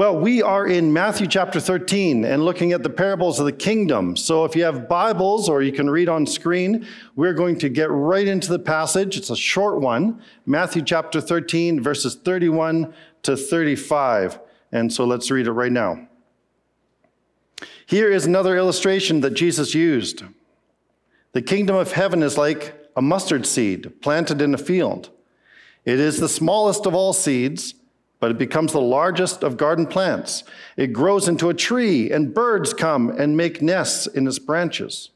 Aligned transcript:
Well, 0.00 0.16
we 0.18 0.40
are 0.40 0.66
in 0.66 0.94
Matthew 0.94 1.26
chapter 1.26 1.60
13 1.60 2.24
and 2.24 2.42
looking 2.42 2.72
at 2.72 2.82
the 2.82 2.88
parables 2.88 3.38
of 3.38 3.44
the 3.44 3.52
kingdom. 3.52 4.16
So 4.16 4.46
if 4.46 4.56
you 4.56 4.64
have 4.64 4.88
Bibles 4.88 5.46
or 5.46 5.60
you 5.60 5.72
can 5.72 5.90
read 5.90 6.08
on 6.08 6.24
screen, 6.24 6.86
we're 7.16 7.34
going 7.34 7.58
to 7.58 7.68
get 7.68 7.90
right 7.90 8.26
into 8.26 8.48
the 8.48 8.58
passage. 8.58 9.18
It's 9.18 9.28
a 9.28 9.36
short 9.36 9.82
one 9.82 10.22
Matthew 10.46 10.80
chapter 10.80 11.20
13, 11.20 11.82
verses 11.82 12.14
31 12.14 12.94
to 13.24 13.36
35. 13.36 14.40
And 14.72 14.90
so 14.90 15.04
let's 15.04 15.30
read 15.30 15.46
it 15.46 15.52
right 15.52 15.70
now. 15.70 16.08
Here 17.84 18.10
is 18.10 18.24
another 18.24 18.56
illustration 18.56 19.20
that 19.20 19.34
Jesus 19.34 19.74
used. 19.74 20.22
The 21.32 21.42
kingdom 21.42 21.76
of 21.76 21.92
heaven 21.92 22.22
is 22.22 22.38
like 22.38 22.88
a 22.96 23.02
mustard 23.02 23.44
seed 23.44 24.00
planted 24.00 24.40
in 24.40 24.54
a 24.54 24.58
field. 24.58 25.10
It 25.84 26.00
is 26.00 26.20
the 26.20 26.28
smallest 26.30 26.86
of 26.86 26.94
all 26.94 27.12
seeds 27.12 27.74
but 28.20 28.30
it 28.30 28.38
becomes 28.38 28.72
the 28.72 28.80
largest 28.80 29.42
of 29.42 29.56
garden 29.56 29.86
plants. 29.86 30.44
It 30.76 30.92
grows 30.92 31.26
into 31.26 31.48
a 31.48 31.54
tree, 31.54 32.10
and 32.12 32.34
birds 32.34 32.72
come 32.74 33.10
and 33.10 33.36
make 33.36 33.62
nests 33.62 34.06
in 34.06 34.26
its 34.26 34.38
branches. 34.38 35.10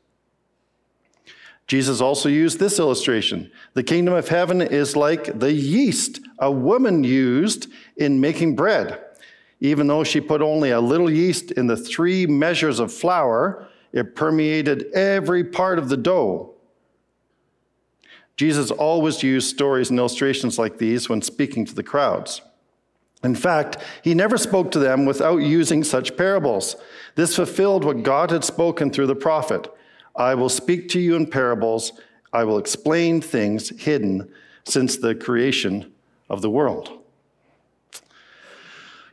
Jesus 1.66 2.00
also 2.00 2.28
used 2.28 2.58
this 2.58 2.78
illustration. 2.78 3.50
The 3.74 3.82
kingdom 3.82 4.14
of 4.14 4.28
heaven 4.28 4.60
is 4.60 4.96
like 4.96 5.38
the 5.38 5.52
yeast 5.52 6.20
a 6.38 6.50
woman 6.50 7.04
used 7.04 7.68
in 7.96 8.20
making 8.20 8.56
bread. 8.56 9.00
Even 9.60 9.86
though 9.86 10.04
she 10.04 10.20
put 10.20 10.42
only 10.42 10.70
a 10.70 10.80
little 10.80 11.10
yeast 11.10 11.52
in 11.52 11.66
the 11.66 11.76
three 11.76 12.26
measures 12.26 12.80
of 12.80 12.92
flour, 12.92 13.68
it 13.92 14.14
permeated 14.14 14.92
every 14.92 15.44
part 15.44 15.78
of 15.78 15.88
the 15.88 15.96
dough. 15.96 16.54
Jesus 18.36 18.70
always 18.70 19.22
used 19.22 19.48
stories 19.48 19.90
and 19.90 19.98
illustrations 19.98 20.58
like 20.58 20.78
these 20.78 21.08
when 21.08 21.22
speaking 21.22 21.64
to 21.64 21.74
the 21.74 21.82
crowds. 21.82 22.42
In 23.24 23.34
fact, 23.34 23.78
he 24.02 24.14
never 24.14 24.36
spoke 24.36 24.70
to 24.72 24.78
them 24.78 25.06
without 25.06 25.38
using 25.38 25.82
such 25.82 26.16
parables. 26.16 26.76
This 27.14 27.36
fulfilled 27.36 27.84
what 27.84 28.02
God 28.02 28.30
had 28.30 28.44
spoken 28.44 28.90
through 28.90 29.06
the 29.06 29.16
prophet 29.16 29.68
I 30.16 30.36
will 30.36 30.48
speak 30.48 30.88
to 30.90 31.00
you 31.00 31.16
in 31.16 31.26
parables, 31.26 31.92
I 32.32 32.44
will 32.44 32.58
explain 32.58 33.20
things 33.20 33.70
hidden 33.82 34.30
since 34.64 34.96
the 34.96 35.14
creation 35.14 35.92
of 36.30 36.40
the 36.40 36.50
world. 36.50 37.00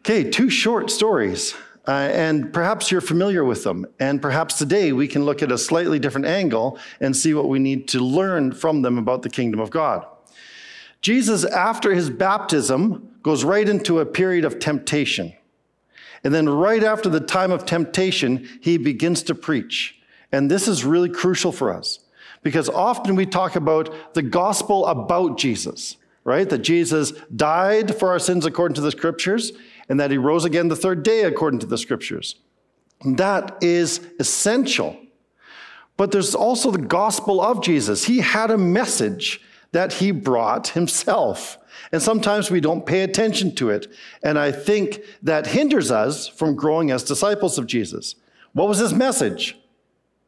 Okay, 0.02 0.30
two 0.30 0.50
short 0.50 0.92
stories, 0.92 1.56
uh, 1.88 1.92
and 1.92 2.54
perhaps 2.54 2.92
you're 2.92 3.02
familiar 3.02 3.44
with 3.44 3.64
them. 3.64 3.86
And 4.00 4.22
perhaps 4.22 4.58
today 4.58 4.94
we 4.94 5.08
can 5.08 5.26
look 5.26 5.42
at 5.42 5.52
a 5.52 5.58
slightly 5.58 6.00
different 6.00 6.28
angle 6.28 6.78
and 7.00 7.16
see 7.16 7.34
what 7.34 7.50
we 7.50 7.60
need 7.60 7.88
to 7.90 8.00
learn 8.00 8.52
from 8.52 8.84
them 8.84 8.98
about 8.98 9.24
the 9.24 9.30
kingdom 9.30 9.60
of 9.60 9.72
God. 9.72 10.06
Jesus, 11.02 11.44
after 11.44 11.94
his 11.94 12.10
baptism, 12.10 13.10
goes 13.24 13.44
right 13.44 13.68
into 13.68 14.00
a 14.00 14.06
period 14.06 14.46
of 14.46 14.60
temptation. 14.60 15.34
And 16.24 16.34
then, 16.34 16.48
right 16.48 16.84
after 16.84 17.10
the 17.10 17.20
time 17.20 17.52
of 17.52 17.66
temptation, 17.66 18.48
he 18.62 18.78
begins 18.78 19.24
to 19.24 19.36
preach. 19.36 20.00
And 20.32 20.50
this 20.50 20.68
is 20.68 20.86
really 20.86 21.10
crucial 21.10 21.52
for 21.52 21.74
us 21.74 22.00
because 22.44 22.70
often 22.70 23.16
we 23.16 23.26
talk 23.26 23.56
about 23.56 24.14
the 24.14 24.22
gospel 24.22 24.86
about 24.86 25.38
Jesus, 25.38 25.98
right? 26.24 26.50
That 26.50 26.60
Jesus 26.60 27.12
died 27.36 27.98
for 27.98 28.10
our 28.10 28.20
sins 28.20 28.46
according 28.46 28.76
to 28.76 28.82
the 28.82 28.92
scriptures 28.92 29.52
and 29.90 30.00
that 30.00 30.12
he 30.12 30.18
rose 30.18 30.46
again 30.46 30.68
the 30.68 30.76
third 30.76 31.04
day 31.04 31.24
according 31.24 31.60
to 31.60 31.66
the 31.66 31.78
scriptures. 31.78 32.36
And 33.02 33.18
that 33.18 33.58
is 33.62 34.00
essential. 34.20 34.98
But 35.98 36.12
there's 36.12 36.36
also 36.36 36.72
the 36.72 36.78
gospel 36.78 37.42
of 37.42 37.62
Jesus. 37.62 38.06
He 38.06 38.20
had 38.20 38.52
a 38.52 38.58
message 38.58 39.42
that 39.72 39.94
he 39.94 40.12
brought 40.12 40.70
himself. 40.70 41.58
And 41.92 42.02
sometimes 42.02 42.52
we 42.52 42.62
don't 42.62 42.86
pay 42.86 43.02
attention 43.02 43.56
to 43.56 43.70
it. 43.70 43.88
And 44.24 44.38
I 44.38 44.52
think 44.52 45.02
that 45.24 45.48
hinders 45.48 45.92
us 45.92 46.28
from 46.28 46.56
growing 46.56 46.92
as 46.92 47.04
disciples 47.04 47.58
of 47.58 47.68
Jesus. 47.68 48.16
What 48.54 48.68
was 48.68 48.80
his 48.80 48.94
message? 48.94 49.58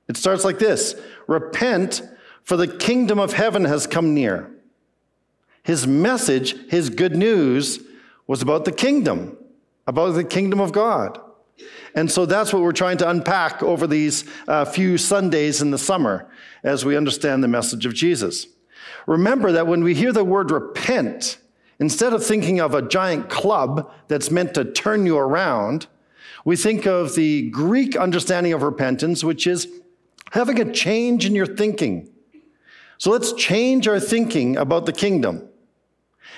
It 0.07 0.17
starts 0.17 0.43
like 0.43 0.59
this 0.59 0.95
Repent, 1.27 2.01
for 2.43 2.57
the 2.57 2.67
kingdom 2.67 3.19
of 3.19 3.33
heaven 3.33 3.65
has 3.65 3.87
come 3.87 4.13
near. 4.13 4.49
His 5.63 5.87
message, 5.87 6.69
his 6.69 6.89
good 6.89 7.15
news, 7.15 7.79
was 8.27 8.41
about 8.41 8.65
the 8.65 8.71
kingdom, 8.71 9.37
about 9.87 10.11
the 10.11 10.23
kingdom 10.23 10.59
of 10.59 10.71
God. 10.71 11.19
And 11.95 12.11
so 12.11 12.25
that's 12.25 12.51
what 12.51 12.63
we're 12.63 12.71
trying 12.71 12.97
to 12.97 13.09
unpack 13.09 13.61
over 13.61 13.85
these 13.85 14.25
uh, 14.47 14.65
few 14.65 14.97
Sundays 14.97 15.61
in 15.61 15.71
the 15.71 15.77
summer 15.77 16.29
as 16.63 16.83
we 16.83 16.97
understand 16.97 17.43
the 17.43 17.47
message 17.47 17.85
of 17.85 17.93
Jesus. 17.93 18.47
Remember 19.07 19.51
that 19.51 19.67
when 19.67 19.83
we 19.83 19.93
hear 19.93 20.11
the 20.11 20.23
word 20.23 20.51
repent, 20.51 21.37
instead 21.79 22.13
of 22.13 22.25
thinking 22.25 22.59
of 22.59 22.73
a 22.73 22.81
giant 22.81 23.29
club 23.29 23.91
that's 24.07 24.31
meant 24.31 24.53
to 24.53 24.65
turn 24.65 25.05
you 25.05 25.17
around, 25.17 25.87
we 26.45 26.55
think 26.55 26.85
of 26.85 27.15
the 27.15 27.49
Greek 27.49 27.95
understanding 27.95 28.53
of 28.53 28.61
repentance, 28.61 29.23
which 29.23 29.47
is 29.47 29.67
having 30.31 30.59
a 30.59 30.71
change 30.71 31.25
in 31.25 31.35
your 31.35 31.45
thinking. 31.45 32.09
So 32.97 33.11
let's 33.11 33.33
change 33.33 33.87
our 33.87 33.99
thinking 33.99 34.57
about 34.57 34.85
the 34.85 34.93
kingdom. 34.93 35.47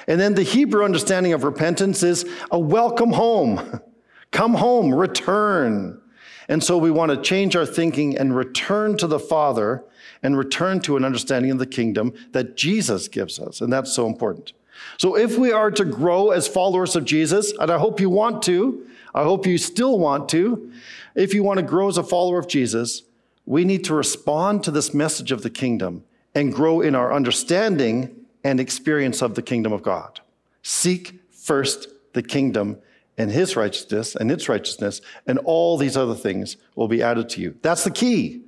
And 0.07 0.19
then 0.19 0.35
the 0.35 0.43
Hebrew 0.43 0.83
understanding 0.83 1.33
of 1.33 1.43
repentance 1.43 2.03
is 2.03 2.25
a 2.51 2.59
welcome 2.59 3.13
home. 3.13 3.81
Come 4.31 4.55
home, 4.55 4.93
return. 4.93 6.01
And 6.47 6.63
so 6.63 6.77
we 6.77 6.91
want 6.91 7.11
to 7.11 7.21
change 7.21 7.55
our 7.55 7.65
thinking 7.65 8.17
and 8.17 8.35
return 8.35 8.97
to 8.97 9.07
the 9.07 9.19
Father 9.19 9.83
and 10.25 10.35
return 10.37 10.79
to 10.81 10.97
an 10.97 11.05
understanding 11.05 11.51
of 11.51 11.59
the 11.59 11.67
kingdom 11.67 12.11
that 12.31 12.57
Jesus 12.57 13.07
gives 13.07 13.39
us. 13.39 13.61
And 13.61 13.71
that's 13.71 13.93
so 13.93 14.07
important. 14.07 14.53
So 14.97 15.15
if 15.15 15.37
we 15.37 15.51
are 15.51 15.69
to 15.69 15.85
grow 15.85 16.31
as 16.31 16.47
followers 16.47 16.95
of 16.95 17.05
Jesus, 17.05 17.53
and 17.59 17.69
I 17.71 17.77
hope 17.77 17.99
you 17.99 18.09
want 18.09 18.41
to, 18.43 18.87
I 19.13 19.23
hope 19.23 19.45
you 19.45 19.59
still 19.59 19.99
want 19.99 20.27
to, 20.29 20.71
if 21.13 21.33
you 21.33 21.43
want 21.43 21.59
to 21.59 21.65
grow 21.65 21.87
as 21.87 21.99
a 21.99 22.03
follower 22.03 22.39
of 22.39 22.47
Jesus, 22.47 23.03
we 23.45 23.63
need 23.63 23.83
to 23.85 23.93
respond 23.93 24.63
to 24.63 24.71
this 24.71 24.93
message 24.93 25.31
of 25.31 25.43
the 25.43 25.49
kingdom 25.51 26.03
and 26.33 26.51
grow 26.51 26.81
in 26.81 26.95
our 26.95 27.13
understanding 27.13 28.25
and 28.43 28.59
experience 28.59 29.21
of 29.21 29.35
the 29.35 29.43
kingdom 29.43 29.71
of 29.71 29.83
God. 29.83 30.21
Seek 30.63 31.21
first 31.29 31.87
the 32.13 32.23
kingdom 32.23 32.79
and 33.17 33.31
his 33.31 33.55
righteousness 33.55 34.15
and 34.15 34.31
its 34.31 34.49
righteousness, 34.49 35.01
and 35.27 35.37
all 35.45 35.77
these 35.77 35.95
other 35.95 36.15
things 36.15 36.57
will 36.73 36.87
be 36.87 37.03
added 37.03 37.29
to 37.29 37.41
you. 37.41 37.55
That's 37.61 37.83
the 37.83 37.91
key. 37.91 38.41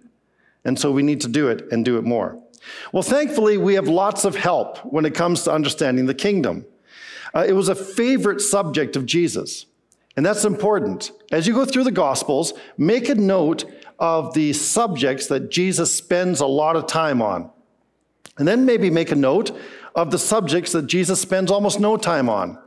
And 0.68 0.78
so 0.78 0.92
we 0.92 1.02
need 1.02 1.22
to 1.22 1.30
do 1.30 1.48
it 1.48 1.66
and 1.72 1.86
do 1.86 1.98
it 1.98 2.04
more. 2.04 2.38
Well, 2.92 3.02
thankfully, 3.02 3.58
we 3.58 3.75
have 3.75 3.88
lots 3.88 4.25
of 4.25 4.36
help 4.36 4.80
when 4.80 5.06
it 5.06 5.16
comes 5.16 5.44
to 5.44 5.52
understanding 5.54 6.08
the 6.08 6.14
kingdom. 6.14 6.66
Uh, 7.34 7.46
it 7.48 7.54
was 7.54 7.69
a 7.69 7.75
favorite 7.75 8.42
subject 8.42 8.98
of 8.98 9.06
Jesus. 9.06 9.66
And 10.18 10.25
that's 10.25 10.44
important. 10.44 11.12
As 11.31 11.48
you 11.48 11.54
go 11.54 11.64
through 11.64 11.86
the 11.86 11.92
Gospels, 11.92 12.54
make 12.78 13.08
a 13.08 13.16
note 13.16 13.64
of 13.98 14.34
the 14.34 14.52
subjects 14.52 15.28
that 15.28 15.52
Jesus 15.52 15.96
spends 15.96 16.42
a 16.42 16.46
lot 16.46 16.75
of 16.75 16.86
time 16.86 17.22
on. 17.22 17.50
And 18.38 18.46
then 18.46 18.66
maybe 18.66 18.90
make 18.90 19.12
a 19.12 19.16
note 19.16 19.58
of 19.96 20.12
the 20.12 20.19
subjects 20.19 20.74
that 20.74 20.88
Jesus 20.88 21.22
spends 21.22 21.50
almost 21.50 21.80
no 21.80 21.96
time 21.96 22.28
on. 22.28 22.60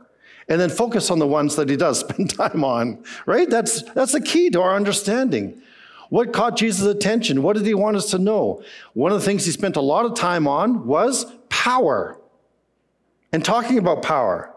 And 0.49 0.59
then 0.59 0.71
focus 0.71 1.11
on 1.11 1.19
the 1.19 1.27
ones 1.27 1.55
that 1.55 1.69
he 1.69 1.75
does 1.75 1.99
spend 2.09 2.35
time 2.35 2.63
on, 2.63 3.03
right? 3.27 3.47
That's, 3.47 3.83
that's 3.93 4.13
the 4.13 4.21
key 4.21 4.49
to 4.49 4.61
our 4.61 4.75
understanding. 4.75 5.61
What 6.11 6.33
caught 6.33 6.57
Jesus' 6.57 6.87
attention? 6.87 7.41
What 7.41 7.55
did 7.55 7.65
he 7.65 7.73
want 7.73 7.95
us 7.95 8.11
to 8.11 8.17
know? 8.17 8.61
One 8.91 9.13
of 9.13 9.19
the 9.21 9.25
things 9.25 9.45
he 9.45 9.51
spent 9.53 9.77
a 9.77 9.81
lot 9.81 10.05
of 10.05 10.13
time 10.13 10.45
on 10.45 10.85
was 10.85 11.25
power 11.47 12.19
and 13.31 13.45
talking 13.45 13.77
about 13.77 14.01
power. 14.01 14.53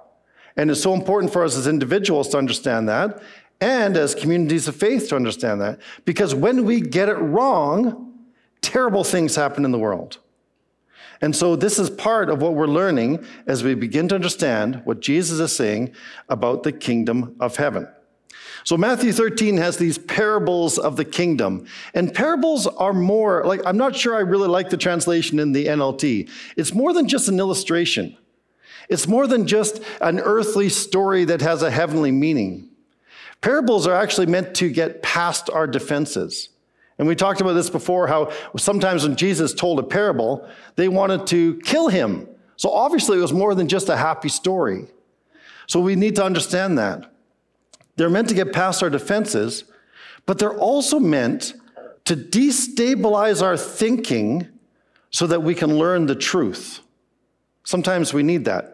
And 0.57 0.69
it's 0.69 0.83
so 0.83 0.95
important 0.95 1.33
for 1.33 1.45
us 1.45 1.57
as 1.57 1.69
individuals 1.69 2.29
to 2.31 2.39
understand 2.39 2.89
that 2.89 3.23
and 3.61 3.97
as 3.97 4.17
communities 4.17 4.67
of 4.67 4.75
faith 4.75 5.09
to 5.11 5.17
understand 5.17 5.61
that. 5.61 5.79
Because 6.05 6.35
when 6.35 6.65
we 6.65 6.81
get 6.81 7.09
it 7.09 7.19
wrong, 7.19 8.13
terrible 8.61 9.05
things 9.05 9.37
happen 9.37 9.65
in 9.65 9.71
the 9.71 9.79
world. 9.79 10.19
And 11.21 11.37
so, 11.37 11.55
this 11.55 11.79
is 11.79 11.89
part 11.89 12.31
of 12.31 12.43
what 12.43 12.55
we're 12.55 12.67
learning 12.67 13.25
as 13.47 13.63
we 13.63 13.75
begin 13.75 14.09
to 14.09 14.17
understand 14.17 14.83
what 14.85 14.99
Jesus 14.99 15.39
is 15.39 15.55
saying 15.55 15.95
about 16.29 16.65
the 16.65 16.73
kingdom 16.73 17.37
of 17.39 17.55
heaven. 17.55 17.87
So 18.65 18.79
Matthew 18.79 19.13
13 19.13 19.59
has 19.59 19.77
these 19.77 19.99
parables 19.99 20.79
of 20.79 20.97
the 20.97 21.05
kingdom. 21.05 21.67
And 21.93 22.15
parables 22.15 22.67
are 22.67 22.95
more, 22.95 23.45
like, 23.45 23.61
I'm 23.67 23.77
not 23.77 23.95
sure 23.95 24.17
I 24.17 24.21
really 24.21 24.49
like 24.49 24.71
the 24.71 24.79
translation 24.79 25.39
in 25.39 25.53
the 25.53 25.67
NLT. 25.67 26.31
It's 26.57 26.73
more 26.73 26.95
than 26.95 27.07
just 27.07 27.29
an 27.29 27.39
illustration, 27.39 28.17
it's 28.89 29.07
more 29.07 29.27
than 29.27 29.47
just 29.47 29.81
an 30.01 30.19
earthly 30.19 30.69
story 30.69 31.25
that 31.27 31.41
has 31.43 31.63
a 31.63 31.71
heavenly 31.71 32.11
meaning. 32.11 32.71
Parables 33.41 33.87
are 33.87 33.95
actually 33.95 34.27
meant 34.27 34.55
to 34.57 34.71
get 34.71 35.03
past 35.03 35.51
our 35.51 35.67
defenses. 35.67 36.49
And 36.99 37.07
we 37.07 37.15
talked 37.15 37.41
about 37.41 37.55
this 37.55 37.69
before 37.69 38.07
how 38.07 38.33
sometimes 38.57 39.03
when 39.03 39.17
Jesus 39.17 39.53
told 39.53 39.79
a 39.79 39.83
parable, 39.83 40.49
they 40.77 40.89
wanted 40.89 41.27
to 41.29 41.61
kill 41.61 41.89
him. 41.89 42.29
So 42.57 42.71
obviously, 42.71 43.19
it 43.19 43.23
was 43.23 43.33
more 43.33 43.55
than 43.55 43.69
just 43.69 43.89
a 43.89 43.97
happy 43.97 44.29
story. 44.29 44.87
So 45.67 45.81
we 45.81 45.97
need 45.97 46.17
to 46.17 46.25
understand 46.25 46.79
that. 46.79 47.14
They're 47.97 48.11
meant 48.11 48.29
to 48.29 48.35
get 48.35 48.53
past 48.53 48.83
our 48.83 48.91
defenses, 48.91 49.65
but 50.27 50.39
they're 50.39 50.59
also 50.59 50.99
meant 50.99 51.55
to 52.05 52.17
destabilize 52.17 53.43
our 53.43 53.57
thinking 53.57 54.49
so 55.11 55.27
that 55.27 55.43
we 55.43 55.55
can 55.55 55.79
learn 55.79 56.07
the 56.07 56.15
truth. 56.15 56.81
Sometimes 57.63 58.13
we 58.13 58.23
need 58.23 58.45
that 58.45 58.74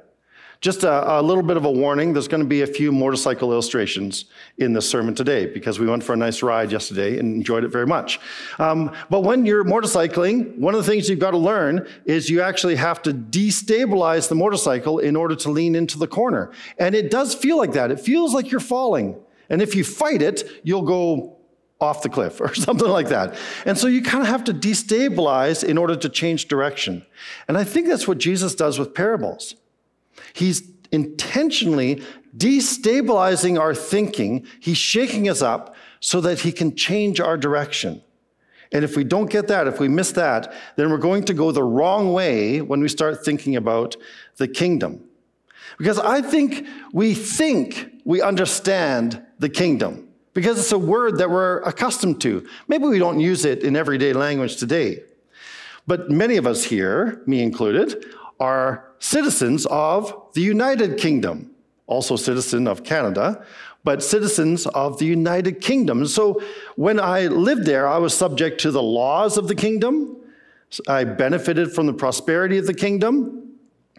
Just 0.61 0.85
a, 0.85 1.21
a, 1.21 1.23
little 1.23 1.43
bit 1.43 1.57
of 1.57 1.65
a 1.65 1.71
warning 1.71 2.13
there's 2.13 2.29
going 2.29 2.43
to 2.43 2.49
be 2.49 2.61
a 2.61 2.67
few 2.67 2.93
motorcycle 2.93 3.51
illustrations 3.51 4.27
in 4.59 4.75
this 4.75 4.87
sermon 4.87 5.15
today 5.15 5.47
because 5.47 5.79
we 5.79 5.87
went 5.87 6.05
for 6.05 6.13
a 6.13 6.17
nice 6.17 6.43
ride 6.43 6.71
yesterday 6.71 7.19
and 7.19 7.35
enjoyed 7.35 7.65
it 7.65 7.69
very 7.69 7.87
much. 7.87 8.21
Um, 8.59 8.95
but 9.09 9.23
when 9.23 9.47
you're 9.47 9.65
motorcycling, 9.65 10.59
one 10.59 10.75
of 10.75 10.85
the 10.85 10.91
things 10.91 11.09
you've 11.09 11.19
got 11.19 11.31
to 11.31 11.39
learn 11.39 11.89
is 12.05 12.29
you 12.29 12.43
actually 12.43 12.77
have 12.77 13.01
to 13.03 13.15
destabilize 13.15 14.29
the 14.29 14.35
motorcycle 14.35 14.99
in 14.99 15.17
order 15.17 15.35
to 15.37 15.51
lean 15.51 15.75
into 15.75 15.99
the 15.99 16.07
corner. 16.07 16.51
And 16.79 16.95
it 16.95 17.11
does 17.11 17.35
feel 17.35 17.57
like 17.57 17.73
that. 17.73 17.91
It 17.91 17.99
feels 17.99 18.35
like 18.35 18.51
you're 18.51 18.61
falling. 18.61 19.19
And 19.49 19.63
if 19.63 19.75
you 19.75 19.83
fight 19.83 20.21
it, 20.21 20.45
you'll 20.63 20.83
go 20.83 21.39
off 21.81 22.03
the 22.03 22.11
cliff 22.11 22.39
or 22.41 22.55
something 22.55 22.89
like 22.89 23.09
that. 23.09 23.35
And 23.65 23.79
so 23.79 23.87
you 23.87 24.03
kind 24.03 24.23
of 24.23 24.29
have 24.29 24.45
to 24.45 24.53
destabilize 24.53 25.65
in 25.65 25.79
order 25.79 25.97
to 25.97 26.09
change 26.11 26.49
direction. 26.49 27.07
And 27.49 27.57
I 27.57 27.65
think 27.65 27.89
that's 27.89 28.07
what 28.07 28.19
Jesus 28.19 28.55
does 28.55 28.79
with 28.79 28.93
parables. 28.93 29.55
He's 30.33 30.63
intentionally 30.93 32.03
destabilizing 32.37 33.59
our 33.59 33.75
thinking. 33.75 34.47
He's 34.61 34.79
shaking 34.79 35.29
us 35.29 35.43
up 35.43 35.75
so 36.01 36.21
that 36.23 36.41
he 36.41 36.53
can 36.53 36.77
change 36.77 37.21
our 37.21 37.37
direction. 37.37 38.03
And 38.73 38.85
if 38.85 38.97
we 38.97 39.05
don't 39.05 39.31
get 39.31 39.49
that, 39.49 39.67
if 39.67 39.81
we 39.81 39.89
miss 39.89 40.13
that, 40.13 40.55
then 40.77 40.91
we're 40.91 40.99
going 40.99 41.25
to 41.25 41.35
go 41.35 41.51
the 41.51 41.63
wrong 41.63 42.13
way 42.13 42.61
when 42.61 42.81
we 42.81 42.89
start 42.89 43.25
thinking 43.25 43.57
about 43.57 43.97
the 44.37 44.47
kingdom. 44.47 45.05
Because 45.77 45.99
I 45.99 46.23
think 46.23 46.67
we 46.93 47.15
think 47.15 47.91
we 48.05 48.23
understand 48.23 49.25
the 49.39 49.49
kingdom 49.49 50.09
because 50.35 50.59
it's 50.59 50.73
a 50.73 50.79
word 50.79 51.19
that 51.19 51.31
we're 51.31 51.61
accustomed 51.63 52.21
to. 52.23 52.47
Maybe 52.69 52.87
we 52.87 52.99
don't 52.99 53.19
use 53.19 53.45
it 53.45 53.63
in 53.63 53.77
everyday 53.77 54.13
language 54.13 54.57
today. 54.57 55.03
But 55.87 56.11
many 56.11 56.37
of 56.37 56.47
us 56.47 56.65
here, 56.65 57.23
me 57.27 57.43
included, 57.43 58.05
are 58.41 58.93
citizens 58.99 59.67
of 59.67 60.15
the 60.35 60.41
United 60.41 60.99
Kingdom, 60.99 61.51
also 61.87 62.17
citizen 62.17 62.67
of 62.67 62.83
Canada, 62.83 63.45
but 63.85 64.03
citizens 64.03 64.67
of 64.67 64.99
the 64.99 65.07
United 65.07 65.61
Kingdom. 65.61 66.07
So 66.07 66.43
when 66.77 66.99
I 66.99 67.27
lived 67.27 67.65
there, 67.65 67.87
I 67.87 67.99
was 67.99 68.15
subject 68.15 68.61
to 68.63 68.71
the 68.71 68.83
laws 68.83 69.37
of 69.37 69.49
the 69.49 69.55
kingdom. 69.55 70.17
I 70.89 71.05
benefited 71.05 71.73
from 71.73 71.87
the 71.87 71.93
prosperity 71.93 72.59
of 72.59 72.67
the 72.67 72.75
kingdom. 72.75 73.51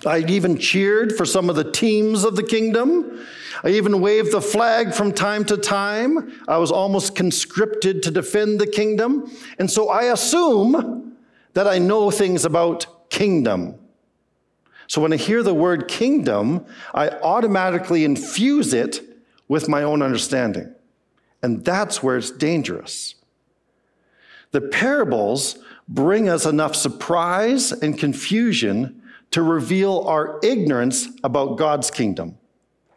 I 0.06 0.20
even 0.20 0.58
cheered 0.58 1.16
for 1.16 1.26
some 1.26 1.50
of 1.50 1.56
the 1.56 1.70
teams 1.70 2.24
of 2.24 2.36
the 2.36 2.44
kingdom. 2.44 3.26
I 3.64 3.70
even 3.70 4.02
waved 4.02 4.32
the 4.32 4.42
flag 4.42 4.94
from 4.94 5.12
time 5.12 5.46
to 5.46 5.58
time. 5.58 6.42
I 6.48 6.58
was 6.58 6.72
almost 6.72 7.16
conscripted 7.16 8.02
to 8.04 8.12
defend 8.12 8.60
the 8.60 8.68
kingdom. 8.68 9.32
And 9.60 9.70
so 9.70 9.90
I 9.90 10.12
assume 10.12 11.18
that 11.54 11.68
I 11.68 11.78
know 11.78 12.10
things 12.10 12.46
about 12.46 13.10
kingdom. 13.10 13.76
So 14.92 15.00
when 15.00 15.14
I 15.14 15.16
hear 15.16 15.42
the 15.42 15.54
word 15.54 15.88
kingdom, 15.88 16.66
I 16.94 17.08
automatically 17.08 18.04
infuse 18.04 18.74
it 18.74 19.00
with 19.48 19.70
my 19.70 19.84
own 19.84 20.02
understanding. 20.02 20.76
And 21.42 21.64
that's 21.64 22.04
where 22.04 22.18
it's 22.18 22.30
dangerous. 22.30 23.16
The 24.52 24.60
parables 24.60 25.60
bring 25.88 26.28
us 26.28 26.46
enough 26.46 26.76
surprise 26.76 27.72
and 27.72 27.98
confusion 27.98 29.02
to 29.32 29.42
reveal 29.42 30.02
our 30.10 30.42
ignorance 30.44 31.08
about 31.24 31.58
God's 31.58 31.90
kingdom. 31.90 32.38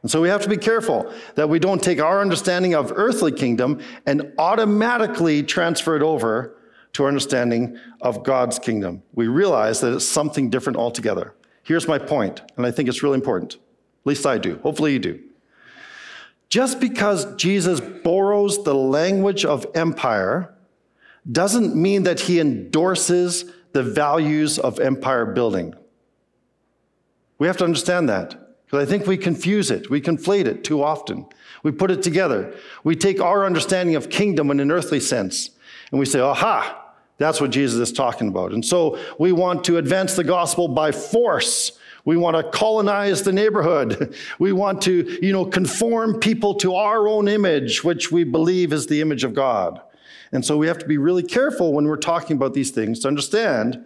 And 0.02 0.10
so 0.10 0.20
we 0.20 0.28
have 0.30 0.42
to 0.42 0.48
be 0.48 0.56
careful 0.56 1.12
that 1.36 1.48
we 1.48 1.60
don't 1.60 1.80
take 1.80 2.00
our 2.00 2.20
understanding 2.20 2.74
of 2.74 2.92
earthly 2.96 3.30
kingdom 3.30 3.80
and 4.04 4.32
automatically 4.36 5.44
transfer 5.44 5.94
it 5.94 6.02
over 6.02 6.56
to 6.94 7.04
our 7.04 7.08
understanding 7.08 7.78
of 8.00 8.24
God's 8.24 8.58
kingdom. 8.58 9.04
We 9.12 9.28
realize 9.28 9.80
that 9.82 9.94
it's 9.94 10.04
something 10.04 10.50
different 10.50 10.76
altogether. 10.76 11.34
Here's 11.64 11.88
my 11.88 11.98
point, 11.98 12.42
and 12.56 12.66
I 12.66 12.70
think 12.70 12.88
it's 12.88 13.02
really 13.02 13.16
important. 13.16 13.54
At 13.54 14.06
least 14.06 14.26
I 14.26 14.38
do. 14.38 14.58
Hopefully 14.62 14.92
you 14.92 14.98
do. 14.98 15.20
Just 16.50 16.78
because 16.78 17.34
Jesus 17.36 17.80
borrows 17.80 18.62
the 18.62 18.74
language 18.74 19.44
of 19.44 19.66
empire 19.74 20.54
doesn't 21.30 21.74
mean 21.74 22.02
that 22.02 22.20
he 22.20 22.38
endorses 22.38 23.50
the 23.72 23.82
values 23.82 24.58
of 24.58 24.78
empire 24.78 25.26
building. 25.26 25.74
We 27.38 27.46
have 27.46 27.56
to 27.56 27.64
understand 27.64 28.08
that 28.10 28.56
because 28.66 28.86
I 28.86 28.88
think 28.88 29.06
we 29.06 29.16
confuse 29.16 29.70
it, 29.70 29.90
we 29.90 30.00
conflate 30.00 30.44
it 30.44 30.64
too 30.64 30.82
often. 30.82 31.26
We 31.62 31.72
put 31.72 31.90
it 31.90 32.02
together. 32.02 32.54
We 32.84 32.94
take 32.94 33.20
our 33.20 33.46
understanding 33.46 33.96
of 33.96 34.10
kingdom 34.10 34.50
in 34.50 34.60
an 34.60 34.70
earthly 34.70 35.00
sense 35.00 35.50
and 35.90 35.98
we 35.98 36.06
say, 36.06 36.20
aha, 36.20 36.83
that's 37.18 37.40
what 37.40 37.50
Jesus 37.50 37.80
is 37.80 37.92
talking 37.92 38.28
about. 38.28 38.52
And 38.52 38.64
so 38.64 38.98
we 39.18 39.32
want 39.32 39.64
to 39.64 39.78
advance 39.78 40.16
the 40.16 40.24
gospel 40.24 40.68
by 40.68 40.90
force. 40.90 41.78
We 42.04 42.16
want 42.16 42.36
to 42.36 42.42
colonize 42.42 43.22
the 43.22 43.32
neighborhood. 43.32 44.16
We 44.38 44.52
want 44.52 44.82
to, 44.82 45.18
you 45.24 45.32
know, 45.32 45.44
conform 45.44 46.18
people 46.18 46.54
to 46.56 46.74
our 46.74 47.06
own 47.08 47.28
image, 47.28 47.84
which 47.84 48.10
we 48.10 48.24
believe 48.24 48.72
is 48.72 48.86
the 48.86 49.00
image 49.00 49.24
of 49.24 49.32
God. 49.32 49.80
And 50.32 50.44
so 50.44 50.58
we 50.58 50.66
have 50.66 50.78
to 50.78 50.86
be 50.86 50.98
really 50.98 51.22
careful 51.22 51.72
when 51.72 51.86
we're 51.86 51.96
talking 51.96 52.36
about 52.36 52.54
these 52.54 52.72
things 52.72 53.00
to 53.00 53.08
understand 53.08 53.82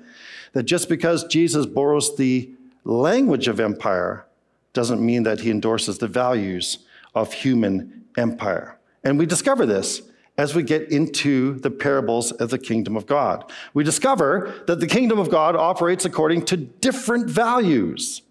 that 0.52 0.62
just 0.62 0.88
because 0.88 1.24
Jesus 1.24 1.66
borrows 1.66 2.16
the 2.16 2.50
language 2.84 3.48
of 3.48 3.60
empire 3.60 4.26
doesn't 4.72 5.04
mean 5.04 5.24
that 5.24 5.40
he 5.40 5.50
endorses 5.50 5.98
the 5.98 6.08
values 6.08 6.78
of 7.14 7.32
human 7.32 8.04
empire. 8.16 8.78
And 9.04 9.18
we 9.18 9.26
discover 9.26 9.66
this 9.66 10.02
as 10.38 10.54
we 10.54 10.62
get 10.62 10.90
into 10.92 11.54
the 11.58 11.70
parables 11.70 12.30
of 12.30 12.50
the 12.50 12.58
kingdom 12.58 12.96
of 12.96 13.06
God. 13.06 13.52
We 13.74 13.82
discover 13.82 14.54
that 14.68 14.78
the 14.78 14.86
kingdom 14.86 15.18
of 15.18 15.30
God 15.30 15.56
operates 15.56 16.04
according 16.04 16.44
to 16.46 16.56
different 16.56 17.28
values, 17.28 18.22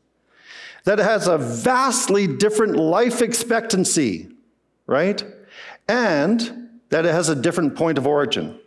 that 0.86 1.00
it 1.00 1.04
has 1.04 1.28
a 1.28 1.38
vastly 1.38 2.26
different 2.26 2.78
life 2.78 3.22
expectancy, 3.22 4.30
right? 4.88 5.22
And 5.90 6.70
that 6.90 7.06
it 7.06 7.12
has 7.12 7.28
a 7.28 7.36
different 7.36 7.76
point 7.76 7.98
of 7.98 8.08
origin. 8.08 8.58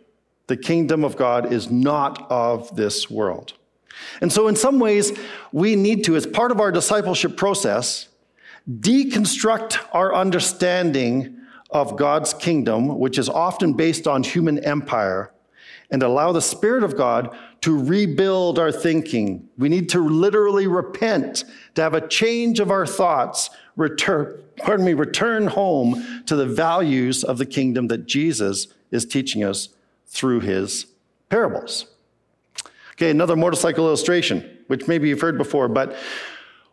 The 0.45 0.57
kingdom 0.57 1.03
of 1.03 1.17
God 1.17 1.51
is 1.51 1.71
not 1.71 2.29
of 2.29 2.75
this 2.75 3.09
world. 3.09 3.53
And 4.21 4.31
so, 4.31 4.47
in 4.47 4.55
some 4.55 4.79
ways, 4.79 5.17
we 5.51 5.75
need 5.75 6.03
to, 6.05 6.15
as 6.15 6.25
part 6.25 6.51
of 6.51 6.59
our 6.59 6.71
discipleship 6.71 7.37
process, 7.37 8.07
deconstruct 8.69 9.79
our 9.93 10.13
understanding 10.13 11.40
of 11.71 11.97
God's 11.97 12.33
kingdom, 12.33 12.99
which 12.99 13.17
is 13.17 13.29
often 13.29 13.73
based 13.73 14.07
on 14.07 14.23
human 14.23 14.59
empire, 14.59 15.31
and 15.89 16.03
allow 16.03 16.31
the 16.31 16.41
Spirit 16.41 16.83
of 16.83 16.97
God 16.97 17.35
to 17.61 17.77
rebuild 17.77 18.57
our 18.57 18.71
thinking. 18.71 19.47
We 19.57 19.69
need 19.69 19.89
to 19.89 19.99
literally 19.99 20.67
repent, 20.67 21.43
to 21.75 21.81
have 21.81 21.93
a 21.93 22.07
change 22.07 22.59
of 22.59 22.71
our 22.71 22.85
thoughts, 22.85 23.49
return, 23.75 24.41
pardon 24.57 24.85
me, 24.85 24.93
return 24.93 25.47
home 25.47 26.23
to 26.25 26.35
the 26.35 26.45
values 26.45 27.23
of 27.23 27.37
the 27.37 27.45
kingdom 27.45 27.87
that 27.87 28.05
Jesus 28.05 28.67
is 28.89 29.05
teaching 29.05 29.43
us 29.43 29.69
through 30.07 30.41
his 30.41 30.87
parables. 31.29 31.85
Okay, 32.93 33.09
another 33.09 33.35
motorcycle 33.35 33.87
illustration, 33.87 34.59
which 34.67 34.87
maybe 34.87 35.09
you've 35.09 35.21
heard 35.21 35.37
before, 35.37 35.67
but 35.67 35.95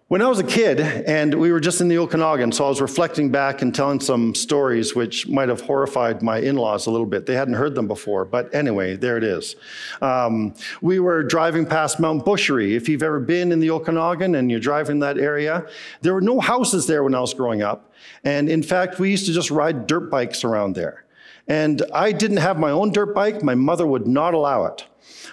when 0.09 0.23
I 0.23 0.29
was 0.29 0.39
a 0.39 0.45
kid, 0.45 0.81
and 0.81 1.35
we 1.35 1.53
were 1.53 1.61
just 1.61 1.83
in 1.83 1.89
the 1.89 1.99
Okanagan, 1.99 2.51
so 2.53 2.65
I 2.65 2.69
was 2.71 2.81
reflecting 2.81 3.31
back 3.31 3.61
and 3.61 3.75
telling 3.75 4.01
some 4.01 4.35
stories 4.35 4.95
which 4.95 5.29
might 5.29 5.51
have 5.51 5.61
horrified 5.61 6.23
my 6.23 6.39
in 6.39 6.57
laws 6.57 6.87
a 6.87 6.91
little 6.91 7.07
bit. 7.07 7.27
They 7.27 7.35
hadn't 7.35 7.55
heard 7.55 7.75
them 7.75 7.87
before, 7.87 8.25
but 8.25 8.53
anyway, 8.55 8.97
there 8.97 9.19
it 9.19 9.25
is. 9.25 9.55
Um, 10.01 10.55
we 10.81 10.99
were 10.99 11.23
driving 11.23 11.67
past 11.67 12.01
Mount 12.01 12.25
Boucherie. 12.25 12.75
If 12.75 12.89
you've 12.89 13.03
ever 13.03 13.21
been 13.21 13.53
in 13.53 13.61
the 13.61 13.69
Okanagan 13.71 14.35
and 14.35 14.51
you're 14.51 14.61
driving 14.61 14.99
that 15.01 15.19
area, 15.19 15.67
there 16.01 16.15
were 16.15 16.23
no 16.23 16.41
houses 16.41 16.87
there 16.87 17.05
when 17.05 17.15
I 17.15 17.21
was 17.21 17.35
growing 17.35 17.61
up. 17.61 17.93
And 18.25 18.49
in 18.49 18.63
fact, 18.63 18.99
we 18.99 19.11
used 19.11 19.27
to 19.27 19.33
just 19.35 19.51
ride 19.51 19.87
dirt 19.87 20.11
bikes 20.11 20.43
around 20.43 20.75
there. 20.75 21.05
And 21.47 21.83
I 21.93 22.13
didn't 22.13 22.39
have 22.39 22.59
my 22.59 22.71
own 22.71 22.93
dirt 22.93 23.15
bike, 23.15 23.43
my 23.43 23.55
mother 23.55 23.87
would 23.87 24.07
not 24.07 24.33
allow 24.33 24.65
it. 24.65 24.87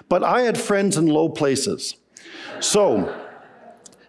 But 0.10 0.22
I 0.22 0.42
had 0.42 0.58
friends 0.58 0.98
in 0.98 1.08
low 1.08 1.30
places. 1.30 1.96
So, 2.60 3.25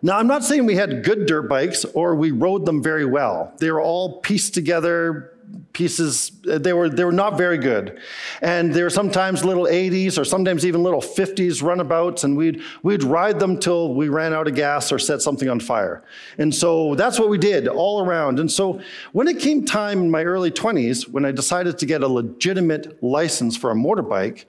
now, 0.06 0.18
I'm 0.18 0.28
not 0.28 0.44
saying 0.44 0.66
we 0.66 0.76
had 0.76 1.02
good 1.02 1.26
dirt 1.26 1.48
bikes 1.48 1.84
or 1.84 2.14
we 2.14 2.30
rode 2.30 2.64
them 2.64 2.80
very 2.80 3.04
well. 3.04 3.52
They 3.58 3.72
were 3.72 3.80
all 3.80 4.20
pieced 4.20 4.54
together 4.54 5.32
pieces. 5.72 6.30
Uh, 6.48 6.58
they 6.58 6.72
were, 6.72 6.88
they 6.88 7.04
were 7.04 7.10
not 7.10 7.36
very 7.36 7.58
good. 7.58 7.98
And 8.40 8.72
they 8.72 8.84
were 8.84 8.90
sometimes 8.90 9.44
little 9.44 9.64
80s 9.64 10.16
or 10.16 10.24
sometimes 10.24 10.64
even 10.64 10.84
little 10.84 11.00
50s 11.00 11.60
runabouts, 11.60 12.22
and 12.22 12.36
we'd, 12.36 12.62
we'd 12.84 13.02
ride 13.02 13.40
them 13.40 13.58
till 13.58 13.94
we 13.94 14.08
ran 14.08 14.32
out 14.32 14.46
of 14.46 14.54
gas 14.54 14.92
or 14.92 15.00
set 15.00 15.22
something 15.22 15.48
on 15.48 15.58
fire. 15.58 16.04
And 16.38 16.54
so 16.54 16.94
that's 16.94 17.18
what 17.18 17.28
we 17.28 17.36
did 17.36 17.66
all 17.66 18.00
around. 18.00 18.38
And 18.38 18.48
so 18.48 18.80
when 19.10 19.26
it 19.26 19.40
came 19.40 19.64
time 19.64 20.02
in 20.02 20.10
my 20.10 20.22
early 20.22 20.52
20s, 20.52 21.08
when 21.08 21.24
I 21.24 21.32
decided 21.32 21.78
to 21.78 21.86
get 21.86 22.04
a 22.04 22.08
legitimate 22.08 23.02
license 23.02 23.56
for 23.56 23.72
a 23.72 23.74
motorbike, 23.74 24.44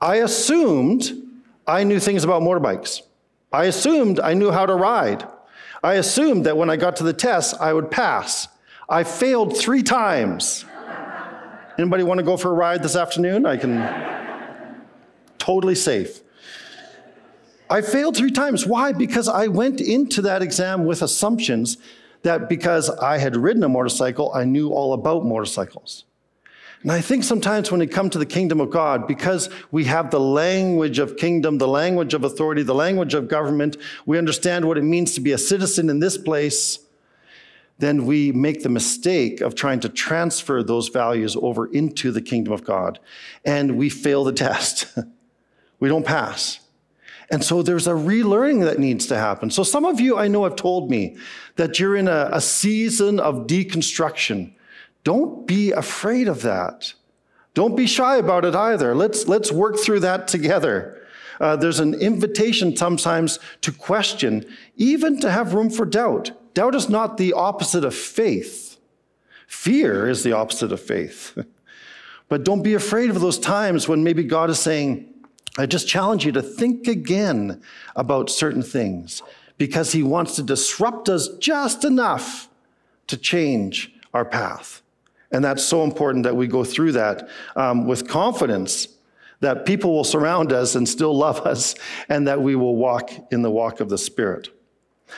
I 0.00 0.16
assumed 0.16 1.12
I 1.64 1.84
knew 1.84 2.00
things 2.00 2.24
about 2.24 2.42
motorbikes. 2.42 3.02
I 3.52 3.64
assumed 3.64 4.20
I 4.20 4.34
knew 4.34 4.50
how 4.50 4.66
to 4.66 4.74
ride. 4.74 5.26
I 5.82 5.94
assumed 5.94 6.46
that 6.46 6.56
when 6.56 6.70
I 6.70 6.76
got 6.76 6.96
to 6.96 7.04
the 7.04 7.12
test, 7.12 7.54
I 7.60 7.72
would 7.72 7.90
pass. 7.90 8.48
I 8.88 9.04
failed 9.04 9.56
three 9.56 9.82
times. 9.82 10.64
Anybody 11.78 12.02
want 12.02 12.18
to 12.18 12.24
go 12.24 12.36
for 12.36 12.50
a 12.50 12.54
ride 12.54 12.82
this 12.82 12.96
afternoon? 12.96 13.46
I 13.46 13.56
can 13.56 14.84
totally 15.38 15.74
safe. 15.74 16.20
I 17.68 17.82
failed 17.82 18.16
three 18.16 18.30
times. 18.30 18.66
Why? 18.66 18.92
Because 18.92 19.28
I 19.28 19.48
went 19.48 19.80
into 19.80 20.22
that 20.22 20.42
exam 20.42 20.84
with 20.84 21.02
assumptions 21.02 21.78
that 22.22 22.48
because 22.48 22.90
I 22.90 23.18
had 23.18 23.36
ridden 23.36 23.62
a 23.62 23.68
motorcycle, 23.68 24.32
I 24.34 24.44
knew 24.44 24.70
all 24.70 24.92
about 24.92 25.24
motorcycles. 25.24 26.04
And 26.82 26.92
I 26.92 27.00
think 27.00 27.24
sometimes 27.24 27.70
when 27.70 27.80
we 27.80 27.86
come 27.86 28.10
to 28.10 28.18
the 28.18 28.26
kingdom 28.26 28.60
of 28.60 28.70
God, 28.70 29.08
because 29.08 29.48
we 29.70 29.84
have 29.84 30.10
the 30.10 30.20
language 30.20 30.98
of 30.98 31.16
kingdom, 31.16 31.58
the 31.58 31.68
language 31.68 32.14
of 32.14 32.22
authority, 32.22 32.62
the 32.62 32.74
language 32.74 33.14
of 33.14 33.28
government, 33.28 33.76
we 34.04 34.18
understand 34.18 34.66
what 34.66 34.78
it 34.78 34.84
means 34.84 35.14
to 35.14 35.20
be 35.20 35.32
a 35.32 35.38
citizen 35.38 35.90
in 35.90 35.98
this 36.00 36.16
place, 36.18 36.78
then 37.78 38.06
we 38.06 38.32
make 38.32 38.62
the 38.62 38.68
mistake 38.68 39.40
of 39.40 39.54
trying 39.54 39.80
to 39.80 39.88
transfer 39.88 40.62
those 40.62 40.88
values 40.88 41.36
over 41.36 41.66
into 41.66 42.10
the 42.10 42.22
kingdom 42.22 42.52
of 42.52 42.64
God. 42.64 42.98
And 43.44 43.76
we 43.76 43.90
fail 43.90 44.24
the 44.24 44.32
test. 44.46 44.96
we 45.78 45.88
don't 45.88 46.06
pass. 46.06 46.60
And 47.30 47.44
so 47.44 47.62
there's 47.62 47.86
a 47.86 47.92
relearning 47.92 48.64
that 48.64 48.78
needs 48.78 49.06
to 49.06 49.18
happen. 49.18 49.50
So 49.50 49.62
some 49.62 49.84
of 49.84 50.00
you 50.00 50.16
I 50.16 50.28
know 50.28 50.44
have 50.44 50.56
told 50.56 50.90
me 50.90 51.16
that 51.56 51.78
you're 51.78 51.96
in 51.96 52.08
a, 52.08 52.30
a 52.32 52.40
season 52.40 53.18
of 53.18 53.46
deconstruction. 53.46 54.52
Don't 55.06 55.46
be 55.46 55.70
afraid 55.70 56.26
of 56.26 56.42
that. 56.42 56.92
Don't 57.54 57.76
be 57.76 57.86
shy 57.86 58.16
about 58.16 58.44
it 58.44 58.56
either. 58.56 58.92
Let's, 58.92 59.28
let's 59.28 59.52
work 59.52 59.78
through 59.78 60.00
that 60.00 60.26
together. 60.26 61.00
Uh, 61.38 61.54
there's 61.54 61.78
an 61.78 61.94
invitation 61.94 62.76
sometimes 62.76 63.38
to 63.60 63.70
question, 63.70 64.44
even 64.74 65.20
to 65.20 65.30
have 65.30 65.54
room 65.54 65.70
for 65.70 65.86
doubt. 65.86 66.32
Doubt 66.54 66.74
is 66.74 66.88
not 66.88 67.18
the 67.18 67.34
opposite 67.34 67.84
of 67.84 67.94
faith. 67.94 68.78
Fear 69.46 70.08
is 70.08 70.24
the 70.24 70.32
opposite 70.32 70.72
of 70.72 70.80
faith. 70.80 71.38
but 72.28 72.42
don't 72.42 72.64
be 72.64 72.74
afraid 72.74 73.08
of 73.08 73.20
those 73.20 73.38
times 73.38 73.86
when 73.86 74.02
maybe 74.02 74.24
God 74.24 74.50
is 74.50 74.58
saying, 74.58 75.08
I 75.56 75.66
just 75.66 75.86
challenge 75.86 76.26
you 76.26 76.32
to 76.32 76.42
think 76.42 76.88
again 76.88 77.62
about 77.94 78.28
certain 78.28 78.60
things 78.60 79.22
because 79.56 79.92
he 79.92 80.02
wants 80.02 80.34
to 80.34 80.42
disrupt 80.42 81.08
us 81.08 81.28
just 81.38 81.84
enough 81.84 82.48
to 83.06 83.16
change 83.16 83.92
our 84.12 84.24
path. 84.24 84.82
And 85.32 85.44
that's 85.44 85.64
so 85.64 85.82
important 85.82 86.24
that 86.24 86.36
we 86.36 86.46
go 86.46 86.64
through 86.64 86.92
that 86.92 87.28
um, 87.56 87.86
with 87.86 88.08
confidence 88.08 88.88
that 89.40 89.66
people 89.66 89.92
will 89.92 90.04
surround 90.04 90.52
us 90.52 90.74
and 90.74 90.88
still 90.88 91.16
love 91.16 91.40
us 91.40 91.74
and 92.08 92.26
that 92.28 92.40
we 92.40 92.56
will 92.56 92.76
walk 92.76 93.10
in 93.30 93.42
the 93.42 93.50
walk 93.50 93.80
of 93.80 93.88
the 93.88 93.98
Spirit. 93.98 94.50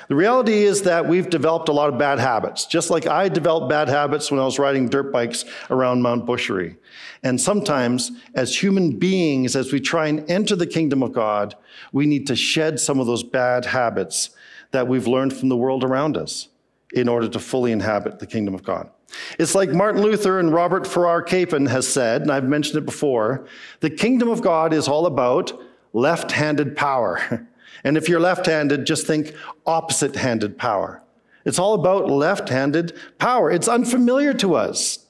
The 0.08 0.14
reality 0.14 0.64
is 0.64 0.82
that 0.82 1.06
we've 1.06 1.30
developed 1.30 1.70
a 1.70 1.72
lot 1.72 1.88
of 1.88 1.98
bad 1.98 2.18
habits, 2.18 2.66
just 2.66 2.90
like 2.90 3.06
I 3.06 3.28
developed 3.28 3.70
bad 3.70 3.88
habits 3.88 4.30
when 4.30 4.38
I 4.38 4.44
was 4.44 4.58
riding 4.58 4.88
dirt 4.88 5.12
bikes 5.12 5.46
around 5.70 6.02
Mount 6.02 6.26
Boucherie. 6.26 6.76
And 7.22 7.40
sometimes, 7.40 8.12
as 8.34 8.62
human 8.62 8.98
beings, 8.98 9.56
as 9.56 9.72
we 9.72 9.80
try 9.80 10.08
and 10.08 10.30
enter 10.30 10.54
the 10.54 10.66
kingdom 10.66 11.02
of 11.02 11.12
God, 11.12 11.54
we 11.90 12.04
need 12.04 12.26
to 12.26 12.36
shed 12.36 12.78
some 12.78 13.00
of 13.00 13.06
those 13.06 13.22
bad 13.22 13.64
habits 13.64 14.30
that 14.72 14.86
we've 14.86 15.06
learned 15.06 15.32
from 15.32 15.48
the 15.48 15.56
world 15.56 15.82
around 15.82 16.18
us 16.18 16.48
in 16.92 17.08
order 17.08 17.28
to 17.28 17.38
fully 17.38 17.72
inhabit 17.72 18.18
the 18.18 18.26
kingdom 18.26 18.54
of 18.54 18.62
God. 18.62 18.90
It's 19.38 19.54
like 19.54 19.70
Martin 19.70 20.02
Luther 20.02 20.38
and 20.38 20.52
Robert 20.52 20.86
Farrar 20.86 21.22
Capon 21.22 21.66
has 21.66 21.88
said, 21.88 22.22
and 22.22 22.30
I've 22.30 22.44
mentioned 22.44 22.78
it 22.78 22.86
before 22.86 23.46
the 23.80 23.90
kingdom 23.90 24.28
of 24.28 24.42
God 24.42 24.72
is 24.72 24.88
all 24.88 25.06
about 25.06 25.52
left 25.92 26.32
handed 26.32 26.76
power. 26.76 27.46
And 27.84 27.96
if 27.96 28.08
you're 28.08 28.18
left 28.18 28.46
handed, 28.46 28.86
just 28.86 29.06
think 29.06 29.34
opposite 29.64 30.16
handed 30.16 30.58
power. 30.58 31.00
It's 31.44 31.60
all 31.60 31.74
about 31.74 32.10
left 32.10 32.48
handed 32.48 32.92
power. 33.18 33.52
It's 33.52 33.68
unfamiliar 33.68 34.34
to 34.34 34.56
us. 34.56 35.06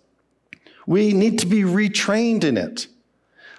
We 0.87 1.15
need 1.15 1.39
to 1.39 1.47
be 1.47 1.63
retrained 1.63 2.45
in 2.45 2.59
it. 2.59 2.87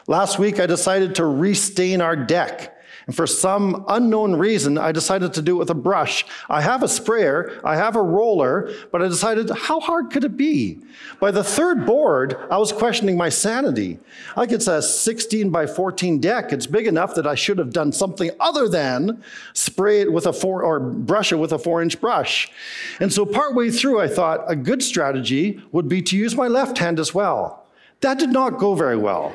Last 0.08 0.39
week, 0.39 0.60
I 0.60 0.67
decided 0.67 1.15
to 1.15 1.25
restain 1.25 2.01
our 2.01 2.15
deck. 2.15 2.78
And 3.09 3.15
for 3.15 3.25
some 3.25 3.85
unknown 3.87 4.35
reason, 4.35 4.77
I 4.77 4.91
decided 4.91 5.33
to 5.33 5.41
do 5.41 5.55
it 5.55 5.57
with 5.57 5.71
a 5.71 5.73
brush. 5.73 6.27
I 6.47 6.61
have 6.61 6.83
a 6.83 6.87
sprayer, 6.87 7.59
I 7.65 7.75
have 7.75 7.95
a 7.95 8.03
roller, 8.03 8.71
but 8.91 9.01
I 9.01 9.07
decided, 9.07 9.49
how 9.49 9.79
hard 9.79 10.11
could 10.11 10.23
it 10.23 10.37
be? 10.37 10.83
By 11.19 11.31
the 11.31 11.43
third 11.43 11.87
board, 11.87 12.37
I 12.51 12.59
was 12.59 12.71
questioning 12.71 13.17
my 13.17 13.29
sanity. 13.29 13.97
Like 14.37 14.51
it's 14.51 14.67
a 14.67 14.79
16 14.79 15.49
by 15.49 15.65
14 15.65 16.19
deck. 16.19 16.53
It's 16.53 16.67
big 16.67 16.85
enough 16.85 17.15
that 17.15 17.25
I 17.25 17.33
should 17.33 17.57
have 17.57 17.73
done 17.73 17.91
something 17.91 18.29
other 18.39 18.69
than 18.69 19.23
spray 19.53 20.01
it 20.01 20.13
with 20.13 20.27
a 20.27 20.31
four 20.31 20.61
or 20.61 20.79
brush 20.79 21.31
it 21.31 21.37
with 21.37 21.51
a 21.51 21.57
four 21.57 21.81
inch 21.81 21.99
brush. 21.99 22.51
And 22.99 23.11
so 23.11 23.25
partway 23.25 23.71
through, 23.71 23.99
I 23.99 24.07
thought 24.07 24.43
a 24.45 24.55
good 24.55 24.83
strategy 24.83 25.59
would 25.71 25.89
be 25.89 26.03
to 26.03 26.15
use 26.15 26.35
my 26.35 26.47
left 26.47 26.77
hand 26.77 26.99
as 26.99 27.11
well. 27.11 27.65
That 28.01 28.18
did 28.18 28.29
not 28.29 28.58
go 28.58 28.75
very 28.75 28.98
well. 28.98 29.34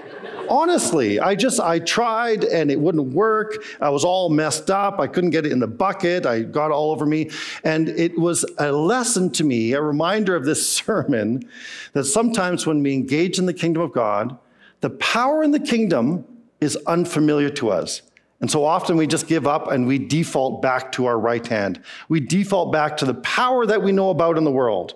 Honestly, 0.48 1.20
I 1.20 1.34
just, 1.34 1.60
I 1.60 1.78
tried 1.78 2.44
and 2.44 2.70
it 2.70 2.78
wouldn't 2.78 3.12
work. 3.12 3.64
I 3.80 3.90
was 3.90 4.04
all 4.04 4.28
messed 4.30 4.70
up. 4.70 5.00
I 5.00 5.06
couldn't 5.06 5.30
get 5.30 5.46
it 5.46 5.52
in 5.52 5.58
the 5.58 5.66
bucket. 5.66 6.26
I 6.26 6.42
got 6.42 6.70
all 6.70 6.90
over 6.90 7.06
me. 7.06 7.30
And 7.62 7.88
it 7.88 8.18
was 8.18 8.44
a 8.58 8.72
lesson 8.72 9.30
to 9.32 9.44
me, 9.44 9.72
a 9.72 9.80
reminder 9.80 10.34
of 10.34 10.44
this 10.44 10.66
sermon 10.76 11.48
that 11.92 12.04
sometimes 12.04 12.66
when 12.66 12.82
we 12.82 12.94
engage 12.94 13.38
in 13.38 13.46
the 13.46 13.54
kingdom 13.54 13.82
of 13.82 13.92
God, 13.92 14.36
the 14.80 14.90
power 14.90 15.42
in 15.42 15.50
the 15.50 15.60
kingdom 15.60 16.26
is 16.60 16.76
unfamiliar 16.86 17.50
to 17.50 17.70
us. 17.70 18.02
And 18.40 18.50
so 18.50 18.64
often 18.64 18.96
we 18.96 19.06
just 19.06 19.26
give 19.26 19.46
up 19.46 19.70
and 19.70 19.86
we 19.86 19.98
default 19.98 20.60
back 20.60 20.92
to 20.92 21.06
our 21.06 21.18
right 21.18 21.46
hand. 21.46 21.82
We 22.08 22.20
default 22.20 22.72
back 22.72 22.96
to 22.98 23.06
the 23.06 23.14
power 23.14 23.64
that 23.64 23.82
we 23.82 23.92
know 23.92 24.10
about 24.10 24.36
in 24.36 24.44
the 24.44 24.50
world. 24.50 24.94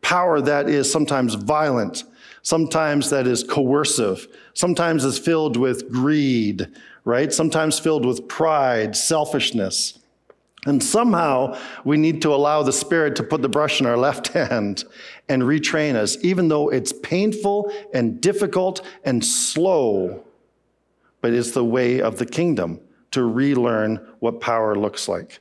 Power 0.00 0.40
that 0.40 0.68
is 0.68 0.90
sometimes 0.90 1.34
violent, 1.34 2.04
Sometimes 2.42 3.10
that 3.10 3.26
is 3.26 3.44
coercive. 3.44 4.26
Sometimes 4.54 5.04
it's 5.04 5.18
filled 5.18 5.56
with 5.56 5.90
greed, 5.90 6.68
right? 7.04 7.32
Sometimes 7.32 7.78
filled 7.78 8.06
with 8.06 8.28
pride, 8.28 8.96
selfishness. 8.96 9.98
And 10.66 10.82
somehow 10.82 11.58
we 11.84 11.96
need 11.96 12.20
to 12.22 12.34
allow 12.34 12.62
the 12.62 12.72
Spirit 12.72 13.16
to 13.16 13.22
put 13.22 13.40
the 13.40 13.48
brush 13.48 13.80
in 13.80 13.86
our 13.86 13.96
left 13.96 14.28
hand 14.34 14.84
and 15.28 15.42
retrain 15.42 15.94
us, 15.94 16.16
even 16.22 16.48
though 16.48 16.68
it's 16.68 16.92
painful 16.92 17.72
and 17.94 18.20
difficult 18.20 18.84
and 19.04 19.24
slow. 19.24 20.24
But 21.20 21.32
it's 21.32 21.52
the 21.52 21.64
way 21.64 22.00
of 22.00 22.18
the 22.18 22.26
kingdom 22.26 22.80
to 23.12 23.24
relearn 23.24 24.06
what 24.20 24.40
power 24.40 24.74
looks 24.74 25.08
like. 25.08 25.40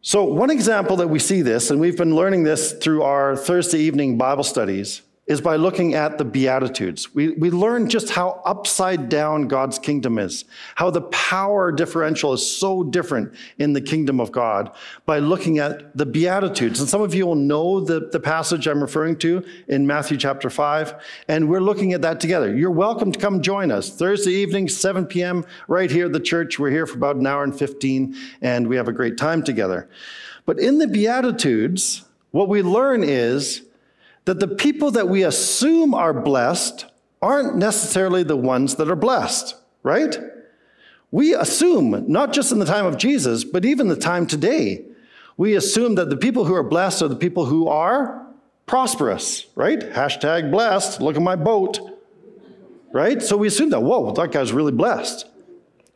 So, 0.00 0.24
one 0.24 0.50
example 0.50 0.96
that 0.96 1.08
we 1.08 1.18
see 1.18 1.42
this, 1.42 1.70
and 1.70 1.80
we've 1.80 1.96
been 1.96 2.14
learning 2.14 2.44
this 2.44 2.72
through 2.72 3.02
our 3.02 3.36
Thursday 3.36 3.80
evening 3.80 4.16
Bible 4.16 4.44
studies, 4.44 5.02
is 5.28 5.42
by 5.42 5.56
looking 5.56 5.94
at 5.94 6.16
the 6.16 6.24
Beatitudes. 6.24 7.14
We, 7.14 7.32
we 7.32 7.50
learn 7.50 7.90
just 7.90 8.08
how 8.08 8.40
upside 8.46 9.10
down 9.10 9.46
God's 9.46 9.78
kingdom 9.78 10.18
is, 10.18 10.46
how 10.74 10.90
the 10.90 11.02
power 11.02 11.70
differential 11.70 12.32
is 12.32 12.50
so 12.50 12.82
different 12.82 13.34
in 13.58 13.74
the 13.74 13.80
kingdom 13.82 14.20
of 14.20 14.32
God 14.32 14.74
by 15.04 15.18
looking 15.18 15.58
at 15.58 15.94
the 15.94 16.06
Beatitudes. 16.06 16.80
And 16.80 16.88
some 16.88 17.02
of 17.02 17.14
you 17.14 17.26
will 17.26 17.34
know 17.34 17.78
the, 17.78 18.08
the 18.10 18.18
passage 18.18 18.66
I'm 18.66 18.80
referring 18.80 19.18
to 19.18 19.44
in 19.68 19.86
Matthew 19.86 20.16
chapter 20.16 20.48
5, 20.48 20.94
and 21.28 21.50
we're 21.50 21.60
looking 21.60 21.92
at 21.92 22.00
that 22.02 22.20
together. 22.20 22.56
You're 22.56 22.70
welcome 22.70 23.12
to 23.12 23.18
come 23.18 23.42
join 23.42 23.70
us 23.70 23.90
Thursday 23.90 24.32
evening, 24.32 24.68
7 24.68 25.04
p.m., 25.04 25.44
right 25.68 25.90
here 25.90 26.06
at 26.06 26.14
the 26.14 26.20
church. 26.20 26.58
We're 26.58 26.70
here 26.70 26.86
for 26.86 26.96
about 26.96 27.16
an 27.16 27.26
hour 27.26 27.44
and 27.44 27.56
15, 27.56 28.16
and 28.40 28.66
we 28.66 28.76
have 28.76 28.88
a 28.88 28.92
great 28.92 29.18
time 29.18 29.42
together. 29.42 29.90
But 30.46 30.58
in 30.58 30.78
the 30.78 30.88
Beatitudes, 30.88 32.06
what 32.30 32.48
we 32.48 32.62
learn 32.62 33.04
is 33.04 33.67
that 34.28 34.40
the 34.40 34.46
people 34.46 34.90
that 34.90 35.08
we 35.08 35.22
assume 35.22 35.94
are 35.94 36.12
blessed 36.12 36.84
aren't 37.22 37.56
necessarily 37.56 38.22
the 38.22 38.36
ones 38.36 38.74
that 38.74 38.90
are 38.90 38.94
blessed, 38.94 39.54
right? 39.82 40.18
We 41.10 41.34
assume, 41.34 42.04
not 42.06 42.34
just 42.34 42.52
in 42.52 42.58
the 42.58 42.66
time 42.66 42.84
of 42.84 42.98
Jesus, 42.98 43.42
but 43.42 43.64
even 43.64 43.88
the 43.88 43.96
time 43.96 44.26
today, 44.26 44.84
we 45.38 45.54
assume 45.54 45.94
that 45.94 46.10
the 46.10 46.16
people 46.18 46.44
who 46.44 46.54
are 46.54 46.62
blessed 46.62 47.00
are 47.00 47.08
the 47.08 47.16
people 47.16 47.46
who 47.46 47.68
are 47.68 48.26
prosperous, 48.66 49.46
right? 49.54 49.80
Hashtag 49.80 50.50
blessed, 50.50 51.00
look 51.00 51.16
at 51.16 51.22
my 51.22 51.34
boat, 51.34 51.80
right? 52.92 53.22
So 53.22 53.38
we 53.38 53.46
assume 53.46 53.70
that, 53.70 53.80
whoa, 53.80 54.12
that 54.12 54.30
guy's 54.30 54.52
really 54.52 54.72
blessed. 54.72 55.24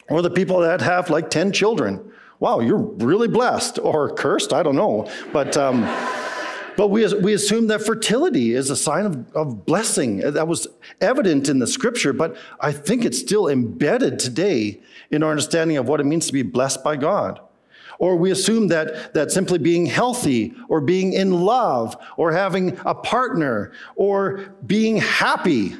Or 0.08 0.22
the 0.22 0.30
people 0.30 0.60
that 0.60 0.80
have 0.80 1.10
like 1.10 1.28
10 1.28 1.52
children. 1.52 2.10
Wow, 2.40 2.60
you're 2.60 2.78
really 2.78 3.28
blessed. 3.28 3.78
Or 3.78 4.08
cursed, 4.14 4.54
I 4.54 4.62
don't 4.62 4.76
know. 4.76 5.10
But, 5.34 5.54
um, 5.58 5.82
but 6.82 6.88
we, 6.88 7.06
we 7.14 7.32
assume 7.32 7.68
that 7.68 7.86
fertility 7.86 8.54
is 8.54 8.68
a 8.68 8.74
sign 8.74 9.06
of, 9.06 9.32
of 9.36 9.64
blessing. 9.64 10.16
That 10.16 10.48
was 10.48 10.66
evident 11.00 11.48
in 11.48 11.60
the 11.60 11.66
scripture, 11.68 12.12
but 12.12 12.36
I 12.58 12.72
think 12.72 13.04
it's 13.04 13.20
still 13.20 13.46
embedded 13.46 14.18
today 14.18 14.80
in 15.08 15.22
our 15.22 15.30
understanding 15.30 15.76
of 15.76 15.86
what 15.86 16.00
it 16.00 16.06
means 16.06 16.26
to 16.26 16.32
be 16.32 16.42
blessed 16.42 16.82
by 16.82 16.96
God. 16.96 17.38
Or 18.00 18.16
we 18.16 18.32
assume 18.32 18.66
that, 18.66 19.14
that 19.14 19.30
simply 19.30 19.60
being 19.60 19.86
healthy 19.86 20.56
or 20.68 20.80
being 20.80 21.12
in 21.12 21.30
love 21.42 21.96
or 22.16 22.32
having 22.32 22.76
a 22.84 22.96
partner 22.96 23.70
or 23.94 24.52
being 24.66 24.96
happy 24.96 25.76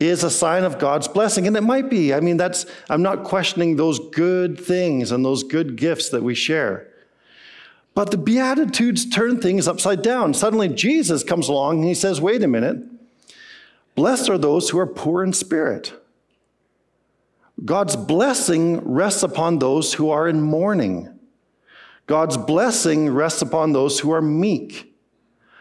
is 0.00 0.22
a 0.22 0.30
sign 0.30 0.64
of 0.64 0.78
God's 0.78 1.08
blessing. 1.08 1.46
And 1.46 1.56
it 1.56 1.62
might 1.62 1.88
be. 1.88 2.12
I 2.12 2.20
mean, 2.20 2.36
that's, 2.36 2.66
I'm 2.90 3.00
not 3.00 3.24
questioning 3.24 3.76
those 3.76 3.98
good 4.10 4.60
things 4.60 5.12
and 5.12 5.24
those 5.24 5.44
good 5.44 5.76
gifts 5.76 6.10
that 6.10 6.22
we 6.22 6.34
share. 6.34 6.90
But 7.94 8.10
the 8.10 8.16
Beatitudes 8.16 9.08
turn 9.08 9.40
things 9.40 9.68
upside 9.68 10.02
down. 10.02 10.34
Suddenly, 10.34 10.68
Jesus 10.70 11.22
comes 11.22 11.48
along 11.48 11.78
and 11.78 11.86
he 11.86 11.94
says, 11.94 12.20
Wait 12.20 12.42
a 12.42 12.48
minute. 12.48 12.78
Blessed 13.94 14.28
are 14.28 14.38
those 14.38 14.70
who 14.70 14.78
are 14.78 14.86
poor 14.86 15.22
in 15.22 15.32
spirit. 15.32 15.92
God's 17.64 17.94
blessing 17.94 18.80
rests 18.80 19.22
upon 19.22 19.60
those 19.60 19.94
who 19.94 20.10
are 20.10 20.28
in 20.28 20.40
mourning. 20.40 21.08
God's 22.06 22.36
blessing 22.36 23.08
rests 23.10 23.42
upon 23.42 23.72
those 23.72 24.00
who 24.00 24.10
are 24.10 24.20
meek. 24.20 24.92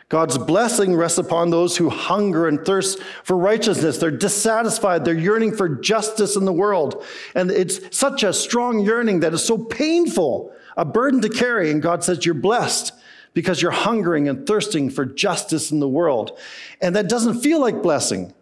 God's 0.10 0.38
blessing 0.38 0.96
rests 0.96 1.18
upon 1.18 1.50
those 1.50 1.78
who 1.78 1.90
hunger 1.90 2.48
and 2.48 2.64
thirst 2.64 3.02
for 3.24 3.38
righteousness. 3.38 3.98
They're 3.98 4.12
dissatisfied. 4.12 5.06
They're 5.06 5.14
yearning 5.14 5.56
for 5.56 5.70
justice 5.70 6.36
in 6.36 6.46
the 6.46 6.54
world. 6.54 7.04
And 7.36 7.50
it's 7.50 7.96
such 7.98 8.24
a 8.24 8.34
strong 8.34 8.80
yearning 8.80 9.22
that 9.22 9.34
is 9.34 9.44
so 9.44 9.58
painful, 9.58 10.52
a 10.78 10.86
burden 10.86 11.22
to 11.22 11.30
carry. 11.30 11.72
And 11.72 11.82
God 11.82 12.04
says, 12.04 12.26
You're 12.26 12.36
blessed 12.36 12.94
because 13.34 13.62
you're 13.62 13.72
hungering 13.72 14.30
and 14.30 14.46
thirsting 14.46 14.90
for 14.90 15.06
justice 15.06 15.72
in 15.72 15.80
the 15.80 15.88
world. 15.88 16.38
And 16.82 16.96
that 16.96 17.10
doesn't 17.10 17.42
feel 17.42 17.60
like 17.60 17.82
blessing. 17.82 18.34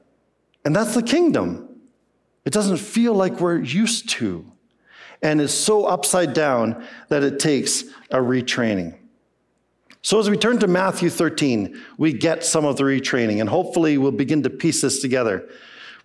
And 0.66 0.76
that's 0.76 0.94
the 0.94 1.04
kingdom. 1.04 1.68
It 2.46 2.54
doesn't 2.54 2.78
feel 2.78 3.14
like 3.14 3.40
we're 3.40 3.62
used 3.62 4.10
to. 4.10 4.46
And 5.22 5.40
it's 5.40 5.54
so 5.54 5.86
upside 5.86 6.34
down 6.34 6.86
that 7.10 7.24
it 7.24 7.40
takes 7.40 7.84
a 8.10 8.18
retraining. 8.18 8.98
So, 10.04 10.20
as 10.20 10.30
we 10.32 10.38
turn 10.38 10.58
to 10.60 10.68
Matthew 10.68 11.12
13, 11.12 11.80
we 12.00 12.12
get 12.12 12.44
some 12.44 12.66
of 12.66 12.78
the 12.78 12.84
retraining, 12.84 13.40
and 13.40 13.48
hopefully 13.48 14.00
we'll 14.00 14.12
begin 14.12 14.42
to 14.44 14.50
piece 14.50 14.82
this 14.82 15.00
together. 15.00 15.48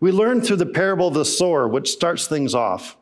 We 0.01 0.13
learn 0.13 0.43
through 0.43 0.57
the 0.57 0.67
parable 0.67 1.09
of 1.09 1.15
the 1.15 1.25
sower, 1.25 1.67
which 1.67 1.91
starts 1.91 2.27
things 2.27 2.55
off, 2.55 2.99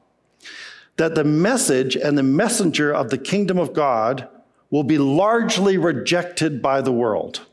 that 0.97 1.15
the 1.15 1.25
message 1.25 1.97
and 1.97 2.17
the 2.17 2.23
messenger 2.23 2.93
of 2.93 3.11
the 3.11 3.19
kingdom 3.19 3.59
of 3.59 3.73
God 3.73 4.29
will 4.71 4.85
be 4.85 4.99
largely 4.99 5.77
rejected 5.77 6.63
by 6.63 6.81
the 6.81 6.93
world. 6.93 7.47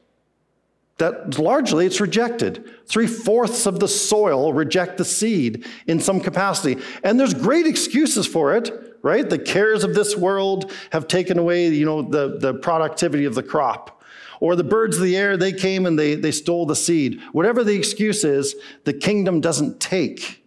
That 0.97 1.39
largely 1.39 1.85
it's 1.85 1.99
rejected. 1.99 2.69
Three 2.85 3.07
fourths 3.07 3.65
of 3.65 3.79
the 3.79 3.87
soil 3.87 4.53
reject 4.53 4.97
the 4.97 5.05
seed 5.05 5.65
in 5.87 5.99
some 5.99 6.19
capacity. 6.19 6.81
And 7.03 7.19
there's 7.19 7.33
great 7.33 7.65
excuses 7.65 8.27
for 8.27 8.55
it 8.55 8.91
right? 9.01 9.29
The 9.29 9.39
cares 9.39 9.83
of 9.83 9.95
this 9.95 10.15
world 10.15 10.71
have 10.91 11.07
taken 11.07 11.37
away, 11.37 11.67
you 11.69 11.85
know, 11.85 12.01
the, 12.01 12.37
the 12.37 12.53
productivity 12.53 13.25
of 13.25 13.35
the 13.35 13.43
crop. 13.43 14.01
Or 14.39 14.55
the 14.55 14.63
birds 14.63 14.97
of 14.97 15.03
the 15.03 15.15
air, 15.15 15.37
they 15.37 15.53
came 15.53 15.85
and 15.85 15.97
they, 15.99 16.15
they 16.15 16.31
stole 16.31 16.65
the 16.65 16.75
seed. 16.75 17.21
Whatever 17.31 17.63
the 17.63 17.75
excuse 17.75 18.23
is, 18.23 18.55
the 18.85 18.93
kingdom 18.93 19.39
doesn't 19.39 19.79
take 19.79 20.43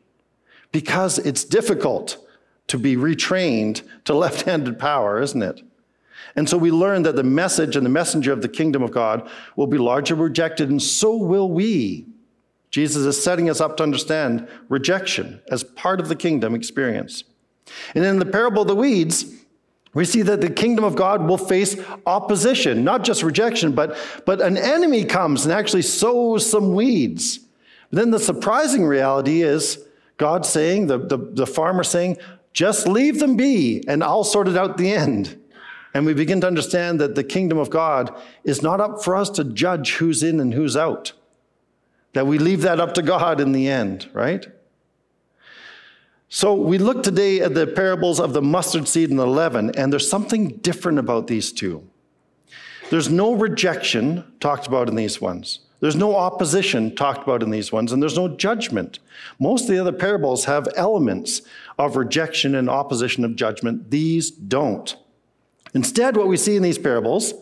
because 0.72 1.18
it's 1.18 1.44
difficult 1.44 2.18
to 2.68 2.78
be 2.78 2.96
retrained 2.96 3.82
to 4.04 4.14
left 4.14 4.42
handed 4.42 4.78
power, 4.78 5.20
isn't 5.20 5.42
it? 5.42 5.62
And 6.36 6.48
so 6.48 6.58
we 6.58 6.70
learn 6.70 7.02
that 7.02 7.16
the 7.16 7.22
message 7.22 7.76
and 7.76 7.84
the 7.84 7.90
messenger 7.90 8.32
of 8.32 8.42
the 8.42 8.48
kingdom 8.48 8.82
of 8.82 8.90
God 8.90 9.28
will 9.56 9.66
be 9.66 9.78
largely 9.78 10.16
rejected, 10.16 10.70
and 10.70 10.82
so 10.82 11.16
will 11.16 11.50
we. 11.50 12.06
Jesus 12.70 13.04
is 13.04 13.22
setting 13.22 13.48
us 13.48 13.60
up 13.60 13.76
to 13.76 13.84
understand 13.84 14.48
rejection 14.68 15.40
as 15.48 15.62
part 15.62 16.00
of 16.00 16.08
the 16.08 16.16
kingdom 16.16 16.54
experience. 16.54 17.22
And 17.94 18.04
in 18.04 18.18
the 18.18 18.26
parable 18.26 18.62
of 18.62 18.68
the 18.68 18.74
weeds, 18.74 19.26
we 19.94 20.04
see 20.04 20.22
that 20.22 20.40
the 20.40 20.50
kingdom 20.50 20.84
of 20.84 20.96
God 20.96 21.24
will 21.28 21.38
face 21.38 21.76
opposition, 22.04 22.82
not 22.82 23.04
just 23.04 23.22
rejection, 23.22 23.72
but, 23.72 23.96
but 24.26 24.40
an 24.40 24.56
enemy 24.56 25.04
comes 25.04 25.44
and 25.44 25.52
actually 25.52 25.82
sows 25.82 26.50
some 26.50 26.74
weeds. 26.74 27.38
But 27.90 28.00
then 28.00 28.10
the 28.10 28.18
surprising 28.18 28.84
reality 28.84 29.42
is 29.42 29.78
God 30.16 30.44
saying, 30.44 30.88
the, 30.88 30.98
the, 30.98 31.16
the 31.16 31.46
farmer 31.46 31.84
saying, 31.84 32.18
just 32.54 32.88
leave 32.88 33.18
them 33.18 33.36
be 33.36 33.84
and 33.86 34.02
I'll 34.02 34.24
sort 34.24 34.48
it 34.48 34.56
out 34.56 34.78
the 34.78 34.92
end. 34.92 35.38
And 35.92 36.06
we 36.06 36.14
begin 36.14 36.40
to 36.40 36.46
understand 36.46 37.00
that 37.00 37.14
the 37.14 37.22
kingdom 37.22 37.58
of 37.58 37.70
God 37.70 38.16
is 38.42 38.62
not 38.62 38.80
up 38.80 39.04
for 39.04 39.14
us 39.14 39.28
to 39.30 39.44
judge 39.44 39.94
who's 39.94 40.22
in 40.22 40.40
and 40.40 40.54
who's 40.54 40.76
out. 40.76 41.12
That 42.14 42.26
we 42.26 42.38
leave 42.38 42.62
that 42.62 42.80
up 42.80 42.94
to 42.94 43.02
God 43.02 43.40
in 43.40 43.52
the 43.52 43.68
end, 43.68 44.08
right? 44.12 44.46
So 46.28 46.54
we 46.54 46.78
look 46.78 47.04
today 47.04 47.40
at 47.40 47.54
the 47.54 47.66
parables 47.66 48.18
of 48.18 48.32
the 48.32 48.42
mustard 48.42 48.88
seed 48.88 49.10
and 49.10 49.18
the 49.18 49.26
leaven, 49.26 49.70
and 49.76 49.92
there's 49.92 50.10
something 50.10 50.56
different 50.56 50.98
about 50.98 51.28
these 51.28 51.52
two. 51.52 51.88
There's 52.90 53.08
no 53.08 53.34
rejection 53.34 54.24
talked 54.40 54.66
about 54.66 54.88
in 54.88 54.96
these 54.96 55.20
ones. 55.20 55.60
There's 55.84 55.96
no 55.96 56.16
opposition 56.16 56.96
talked 56.96 57.24
about 57.24 57.42
in 57.42 57.50
these 57.50 57.70
ones, 57.70 57.92
and 57.92 58.00
there's 58.00 58.16
no 58.16 58.26
judgment. 58.26 59.00
Most 59.38 59.64
of 59.64 59.68
the 59.68 59.78
other 59.78 59.92
parables 59.92 60.46
have 60.46 60.66
elements 60.76 61.42
of 61.78 61.96
rejection 61.96 62.54
and 62.54 62.70
opposition 62.70 63.22
of 63.22 63.36
judgment. 63.36 63.90
These 63.90 64.30
don't. 64.30 64.96
Instead, 65.74 66.16
what 66.16 66.26
we 66.26 66.38
see 66.38 66.56
in 66.56 66.62
these 66.62 66.78
parables 66.78 67.34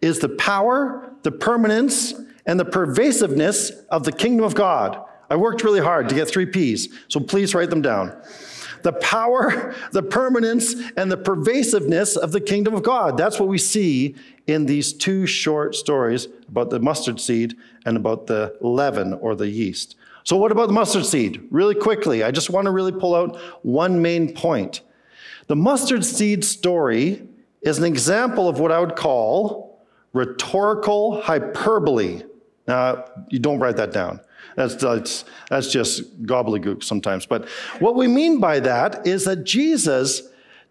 is 0.00 0.20
the 0.20 0.30
power, 0.30 1.12
the 1.22 1.32
permanence, 1.32 2.14
and 2.46 2.58
the 2.58 2.64
pervasiveness 2.64 3.68
of 3.90 4.04
the 4.04 4.12
kingdom 4.12 4.46
of 4.46 4.54
God 4.54 5.04
I 5.32 5.36
worked 5.36 5.64
really 5.64 5.80
hard 5.80 6.10
to 6.10 6.14
get 6.14 6.28
three 6.28 6.44
P's, 6.44 6.90
so 7.08 7.18
please 7.18 7.54
write 7.54 7.70
them 7.70 7.80
down. 7.80 8.14
The 8.82 8.92
power, 8.92 9.74
the 9.92 10.02
permanence, 10.02 10.74
and 10.94 11.10
the 11.10 11.16
pervasiveness 11.16 12.18
of 12.18 12.32
the 12.32 12.40
kingdom 12.40 12.74
of 12.74 12.82
God. 12.82 13.16
That's 13.16 13.40
what 13.40 13.48
we 13.48 13.56
see 13.56 14.14
in 14.46 14.66
these 14.66 14.92
two 14.92 15.26
short 15.26 15.74
stories 15.74 16.28
about 16.52 16.68
the 16.68 16.78
mustard 16.78 17.18
seed 17.18 17.56
and 17.86 17.96
about 17.96 18.26
the 18.26 18.54
leaven 18.60 19.14
or 19.14 19.34
the 19.34 19.48
yeast. 19.48 19.96
So, 20.22 20.36
what 20.36 20.52
about 20.52 20.66
the 20.66 20.74
mustard 20.74 21.06
seed? 21.06 21.48
Really 21.50 21.74
quickly, 21.74 22.22
I 22.22 22.30
just 22.30 22.50
want 22.50 22.66
to 22.66 22.70
really 22.70 22.92
pull 22.92 23.14
out 23.14 23.40
one 23.62 24.02
main 24.02 24.34
point. 24.34 24.82
The 25.48 25.56
mustard 25.56 26.04
seed 26.04 26.44
story 26.44 27.26
is 27.62 27.78
an 27.78 27.84
example 27.84 28.48
of 28.48 28.60
what 28.60 28.70
I 28.70 28.78
would 28.78 28.96
call 28.96 29.82
rhetorical 30.12 31.22
hyperbole. 31.22 32.22
Now, 32.68 33.06
you 33.30 33.38
don't 33.38 33.58
write 33.58 33.76
that 33.76 33.92
down. 33.92 34.20
That's, 34.54 34.74
that's, 34.76 35.24
that's 35.48 35.72
just 35.72 36.22
gobbledygook 36.24 36.84
sometimes. 36.84 37.24
But 37.24 37.48
what 37.78 37.96
we 37.96 38.06
mean 38.06 38.38
by 38.38 38.60
that 38.60 39.06
is 39.06 39.24
that 39.24 39.44
Jesus 39.44 40.22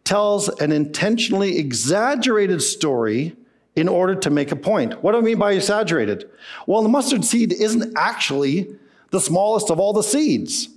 tells 0.03 0.47
an 0.61 0.71
intentionally 0.71 1.57
exaggerated 1.57 2.61
story 2.61 3.35
in 3.75 3.87
order 3.87 4.15
to 4.15 4.29
make 4.29 4.51
a 4.51 4.55
point. 4.55 5.01
What 5.03 5.13
do 5.13 5.19
I 5.19 5.21
mean 5.21 5.39
by 5.39 5.53
exaggerated? 5.53 6.29
Well, 6.67 6.83
the 6.83 6.89
mustard 6.89 7.23
seed 7.23 7.53
isn't 7.53 7.93
actually 7.95 8.75
the 9.11 9.21
smallest 9.21 9.69
of 9.69 9.79
all 9.79 9.93
the 9.93 10.03
seeds. 10.03 10.69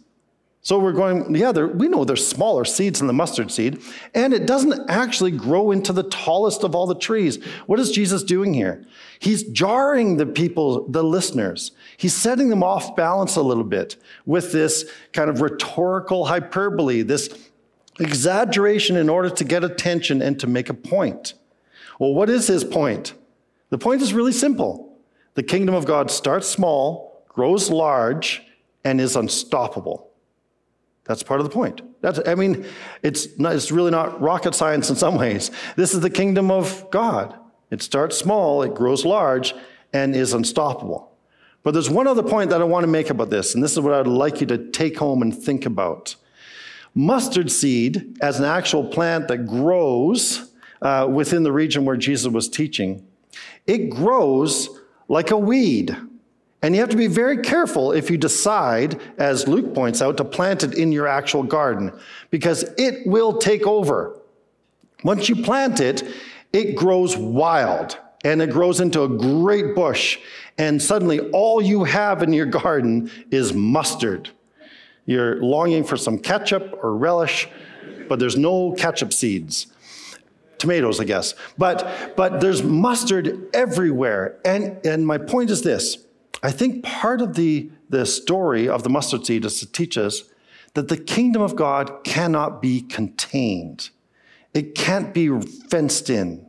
So 0.65 0.79
we're 0.79 0.93
going, 0.93 1.35
yeah, 1.35 1.51
we 1.51 1.89
know 1.89 2.07
there's 2.07 2.27
smaller 2.27 2.65
seeds 2.65 3.01
than 3.01 3.07
the 3.07 3.13
mustard 3.13 3.51
seed, 3.51 3.83
and 4.15 4.33
it 4.33 4.47
doesn't 4.47 4.89
actually 4.89 5.31
grow 5.31 5.71
into 5.73 5.93
the 5.93 6.05
tallest 6.05 6.65
of 6.65 6.75
all 6.75 6.87
the 6.87 6.95
trees. 6.95 7.37
What 7.67 7.79
is 7.79 7.91
Jesus 7.91 8.23
doing 8.23 8.55
here? 8.55 8.83
He's 9.19 9.43
jarring 9.43 10.17
the 10.17 10.25
people, 10.25 10.89
the 10.89 11.05
listeners. 11.05 11.73
He's 11.99 12.15
setting 12.15 12.49
them 12.49 12.63
off 12.63 12.97
balance 12.97 13.37
a 13.37 13.43
little 13.43 13.63
bit 13.63 13.97
with 14.25 14.53
this 14.53 14.91
kind 15.13 15.29
of 15.29 15.43
rhetorical 15.43 16.25
hyperbole, 16.25 17.03
this 17.03 17.29
exaggeration 18.01 18.97
in 18.97 19.11
order 19.11 19.29
to 19.29 19.45
get 19.45 19.65
attention 19.65 20.23
and 20.23 20.41
to 20.41 20.47
make 20.47 20.71
a 20.71 20.75
point. 20.75 21.35
Well, 21.99 22.15
what 22.15 22.29
is 22.29 22.47
his 22.47 22.65
point? 22.65 23.15
The 23.71 23.79
point 23.79 24.03
is 24.03 24.13
really 24.13 24.33
simple. 24.33 24.99
The 25.35 25.43
kingdom 25.43 25.75
of 25.75 25.85
God 25.85 26.11
starts 26.11 26.49
small, 26.49 27.25
grows 27.29 27.71
large, 27.71 28.43
and 28.85 29.01
is 29.01 29.17
unstoppable. 29.17 30.11
That's 31.05 31.23
part 31.23 31.41
of 31.41 31.45
the 31.45 31.53
point. 31.53 31.83
That's, 32.01 32.21
I 32.27 32.35
mean, 32.35 32.67
it's, 33.03 33.39
not, 33.39 33.55
it's 33.55 33.71
really 33.71 33.91
not 33.91 34.21
rocket 34.21 34.55
science 34.55 34.91
in 34.91 34.97
some 34.97 35.17
ways. 35.17 35.51
This 35.77 35.93
is 35.93 36.01
the 36.01 36.11
kingdom 36.11 36.51
of 36.51 36.91
God. 36.91 37.39
It 37.71 37.83
starts 37.83 38.17
small, 38.17 38.63
it 38.63 38.75
grows 38.75 39.05
large, 39.05 39.55
and 39.93 40.15
is 40.15 40.33
unstoppable. 40.33 41.13
But 41.63 41.73
there's 41.73 41.91
one 41.91 42.07
other 42.07 42.23
point 42.23 42.51
that 42.51 42.61
I 42.61 42.65
want 42.65 42.85
to 42.85 42.89
make 42.89 43.11
about 43.11 43.31
this, 43.31 43.55
and 43.55 43.65
this 43.65 43.73
is 43.73 43.81
what 43.81 43.95
I'd 43.95 44.07
like 44.07 44.41
you 44.41 44.47
to 44.49 44.71
take 44.71 44.99
home 44.99 45.23
and 45.23 45.37
think 45.37 45.67
about. 45.67 46.15
Mustard 46.95 47.51
seed, 47.51 48.17
as 48.21 48.39
an 48.39 48.45
actual 48.45 48.87
plant 48.87 49.29
that 49.29 49.47
grows 49.47 50.53
uh, 50.85 51.09
within 51.11 51.43
the 51.43 51.53
region 51.53 51.85
where 51.85 51.97
Jesus 51.97 52.31
was 52.31 52.49
teaching, 52.49 53.05
it 53.67 53.91
grows 53.91 54.69
like 55.09 55.31
a 55.31 55.37
weed. 55.37 55.97
And 56.63 56.75
you 56.75 56.81
have 56.81 56.91
to 56.91 56.97
be 56.97 57.09
very 57.09 57.39
careful 57.39 57.93
if 57.93 58.11
you 58.11 58.17
decide, 58.17 59.01
as 59.19 59.49
Luke 59.49 59.75
points 59.75 60.01
out, 60.01 60.17
to 60.19 60.25
plant 60.25 60.63
it 60.63 60.75
in 60.75 60.93
your 60.93 61.09
actual 61.09 61.43
garden, 61.43 61.93
because 62.31 62.65
it 62.79 63.07
will 63.07 63.39
take 63.39 63.67
over. 63.67 64.17
Once 65.03 65.29
you 65.29 65.37
plant 65.37 65.81
it, 65.81 66.03
it 66.53 66.77
grows 66.77 67.17
wild 67.17 67.99
and 68.25 68.41
it 68.41 68.51
grows 68.51 68.81
into 68.81 69.03
a 69.03 69.09
great 69.09 69.75
bush. 69.75 70.19
And 70.57 70.81
suddenly, 70.81 71.21
all 71.31 71.61
you 71.61 71.85
have 71.85 72.23
in 72.23 72.33
your 72.33 72.47
garden 72.63 73.11
is 73.31 73.53
mustard. 73.53 74.31
You're 75.07 75.43
longing 75.43 75.85
for 75.85 75.99
some 75.99 76.19
ketchup 76.19 76.79
or 76.83 76.97
relish, 76.97 77.47
but 78.09 78.19
there's 78.19 78.39
no 78.39 78.73
ketchup 78.73 79.13
seeds. 79.13 79.67
Tomatoes, 80.65 80.99
I 80.99 81.05
guess. 81.05 81.35
But, 81.59 82.15
but 82.17 82.41
there's 82.41 82.63
mustard 82.63 83.49
everywhere. 83.55 84.39
And, 84.45 84.85
and 84.87 85.07
my 85.07 85.19
point 85.19 85.51
is 85.51 85.63
this 85.63 85.99
I 86.43 86.51
think 86.51 86.85
part 86.85 87.21
of 87.21 87.35
the, 87.35 87.71
the 87.89 88.07
story 88.07 88.69
of 88.69 88.83
the 88.83 88.91
mustard 88.91 89.27
seed 89.27 89.45
is 89.45 89.61
to 89.61 89.71
teach 89.71 89.97
us 89.99 90.25
that 90.75 90.89
the 90.89 90.97
kingdom 90.97 91.43
of 91.43 91.55
God 91.55 92.03
cannot 92.05 92.61
be 92.61 92.81
contained, 92.81 93.91
it 94.53 94.75
can't 94.75 95.13
be 95.13 95.29
fenced 95.41 96.11
in. 96.11 96.47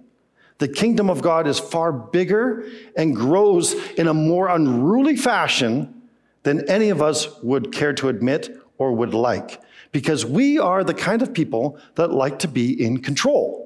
The 0.57 0.67
kingdom 0.69 1.09
of 1.09 1.21
God 1.21 1.47
is 1.47 1.59
far 1.59 1.91
bigger 1.91 2.65
and 2.95 3.13
grows 3.13 3.73
in 3.95 4.07
a 4.07 4.13
more 4.13 4.47
unruly 4.47 5.17
fashion 5.17 6.03
than 6.43 6.69
any 6.69 6.89
of 6.89 7.01
us 7.01 7.27
would 7.43 7.73
care 7.73 7.91
to 7.93 8.07
admit 8.07 8.57
or 8.77 8.93
would 8.93 9.13
like, 9.13 9.61
because 9.91 10.25
we 10.25 10.57
are 10.57 10.83
the 10.83 10.93
kind 10.93 11.21
of 11.21 11.33
people 11.33 11.77
that 11.95 12.11
like 12.11 12.39
to 12.39 12.47
be 12.47 12.71
in 12.81 13.01
control. 13.01 13.64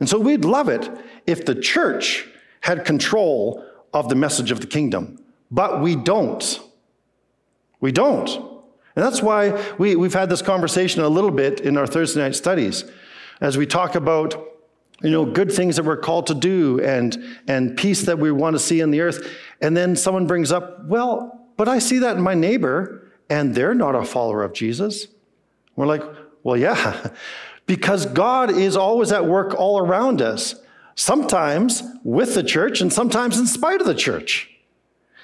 And 0.00 0.08
so 0.08 0.18
we'd 0.18 0.44
love 0.44 0.68
it 0.68 0.90
if 1.26 1.44
the 1.44 1.54
church 1.54 2.26
had 2.62 2.84
control 2.84 3.64
of 3.92 4.08
the 4.08 4.14
message 4.14 4.50
of 4.50 4.60
the 4.60 4.66
kingdom, 4.66 5.22
but 5.50 5.80
we 5.80 5.94
don't. 5.94 6.60
We 7.80 7.92
don't. 7.92 8.28
And 8.96 9.04
that's 9.04 9.22
why 9.22 9.74
we, 9.78 9.96
we've 9.96 10.14
had 10.14 10.28
this 10.28 10.42
conversation 10.42 11.02
a 11.02 11.08
little 11.08 11.30
bit 11.30 11.60
in 11.60 11.76
our 11.76 11.86
Thursday 11.86 12.20
night 12.20 12.34
studies 12.34 12.84
as 13.40 13.56
we 13.56 13.66
talk 13.66 13.94
about 13.94 14.48
you 15.02 15.10
know, 15.10 15.24
good 15.24 15.50
things 15.50 15.76
that 15.76 15.84
we're 15.84 15.96
called 15.96 16.26
to 16.26 16.34
do 16.34 16.80
and, 16.80 17.38
and 17.48 17.76
peace 17.76 18.02
that 18.02 18.18
we 18.18 18.30
want 18.30 18.54
to 18.54 18.60
see 18.60 18.80
in 18.80 18.90
the 18.90 19.00
earth. 19.00 19.34
And 19.60 19.76
then 19.76 19.96
someone 19.96 20.26
brings 20.26 20.52
up, 20.52 20.84
well, 20.84 21.48
but 21.56 21.68
I 21.68 21.78
see 21.78 21.98
that 22.00 22.16
in 22.16 22.22
my 22.22 22.34
neighbor 22.34 23.10
and 23.30 23.54
they're 23.54 23.74
not 23.74 23.94
a 23.94 24.04
follower 24.04 24.42
of 24.42 24.52
Jesus. 24.52 25.06
We're 25.76 25.86
like, 25.86 26.02
well, 26.42 26.56
yeah, 26.56 27.10
because 27.70 28.04
God 28.04 28.50
is 28.50 28.76
always 28.76 29.12
at 29.12 29.26
work 29.26 29.54
all 29.54 29.78
around 29.78 30.20
us, 30.20 30.56
sometimes 30.96 31.84
with 32.02 32.34
the 32.34 32.42
church 32.42 32.80
and 32.80 32.92
sometimes 32.92 33.38
in 33.38 33.46
spite 33.46 33.80
of 33.80 33.86
the 33.86 33.94
church. 33.94 34.50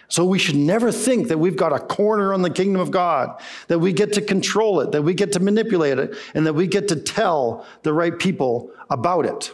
So 0.06 0.24
we 0.24 0.38
should 0.38 0.54
never 0.54 0.92
think 0.92 1.26
that 1.26 1.38
we've 1.38 1.56
got 1.56 1.72
a 1.72 1.80
corner 1.80 2.32
on 2.32 2.42
the 2.42 2.50
kingdom 2.50 2.80
of 2.80 2.92
God, 2.92 3.42
that 3.66 3.80
we 3.80 3.92
get 3.92 4.12
to 4.12 4.20
control 4.20 4.78
it, 4.78 4.92
that 4.92 5.02
we 5.02 5.12
get 5.12 5.32
to 5.32 5.40
manipulate 5.40 5.98
it, 5.98 6.14
and 6.34 6.46
that 6.46 6.52
we 6.52 6.68
get 6.68 6.86
to 6.86 6.94
tell 6.94 7.66
the 7.82 7.92
right 7.92 8.16
people 8.16 8.70
about 8.90 9.26
it. 9.26 9.52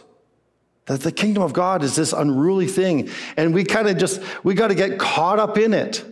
That 0.85 1.01
the 1.01 1.11
kingdom 1.11 1.41
of 1.41 1.51
God 1.51 1.81
is 1.81 1.95
this 1.95 2.13
unruly 2.13 2.67
thing, 2.67 3.09
and 3.37 3.55
we 3.55 3.63
kind 3.63 3.89
of 3.89 3.97
just, 3.97 4.21
we 4.43 4.53
got 4.53 4.67
to 4.67 4.75
get 4.75 4.99
caught 4.99 5.39
up 5.39 5.57
in 5.57 5.73
it, 5.73 6.05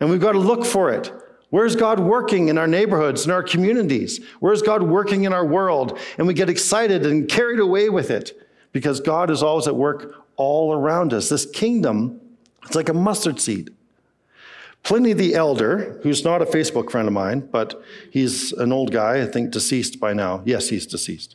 and 0.00 0.08
we've 0.08 0.18
got 0.18 0.32
to 0.32 0.38
look 0.38 0.64
for 0.64 0.90
it. 0.94 1.12
Where's 1.50 1.76
God 1.76 2.00
working 2.00 2.48
in 2.48 2.58
our 2.58 2.66
neighborhoods, 2.66 3.24
in 3.24 3.30
our 3.30 3.42
communities? 3.42 4.20
Where's 4.40 4.62
God 4.62 4.82
working 4.82 5.24
in 5.24 5.32
our 5.32 5.46
world? 5.46 5.98
And 6.18 6.26
we 6.26 6.34
get 6.34 6.50
excited 6.50 7.06
and 7.06 7.28
carried 7.28 7.60
away 7.60 7.88
with 7.88 8.10
it 8.10 8.32
because 8.72 9.00
God 9.00 9.30
is 9.30 9.42
always 9.42 9.68
at 9.68 9.76
work 9.76 10.14
all 10.36 10.74
around 10.74 11.14
us. 11.14 11.28
This 11.28 11.46
kingdom 11.46 12.20
it's 12.66 12.76
like 12.76 12.88
a 12.88 12.94
mustard 12.94 13.40
seed. 13.40 13.70
Pliny 14.82 15.12
the 15.12 15.34
Elder, 15.34 15.98
who's 16.02 16.24
not 16.24 16.42
a 16.42 16.44
Facebook 16.44 16.90
friend 16.90 17.08
of 17.08 17.14
mine, 17.14 17.48
but 17.50 17.82
he's 18.10 18.52
an 18.52 18.72
old 18.72 18.92
guy, 18.92 19.22
I 19.22 19.26
think 19.26 19.50
deceased 19.50 19.98
by 19.98 20.12
now. 20.12 20.42
Yes, 20.44 20.68
he's 20.68 20.86
deceased. 20.86 21.34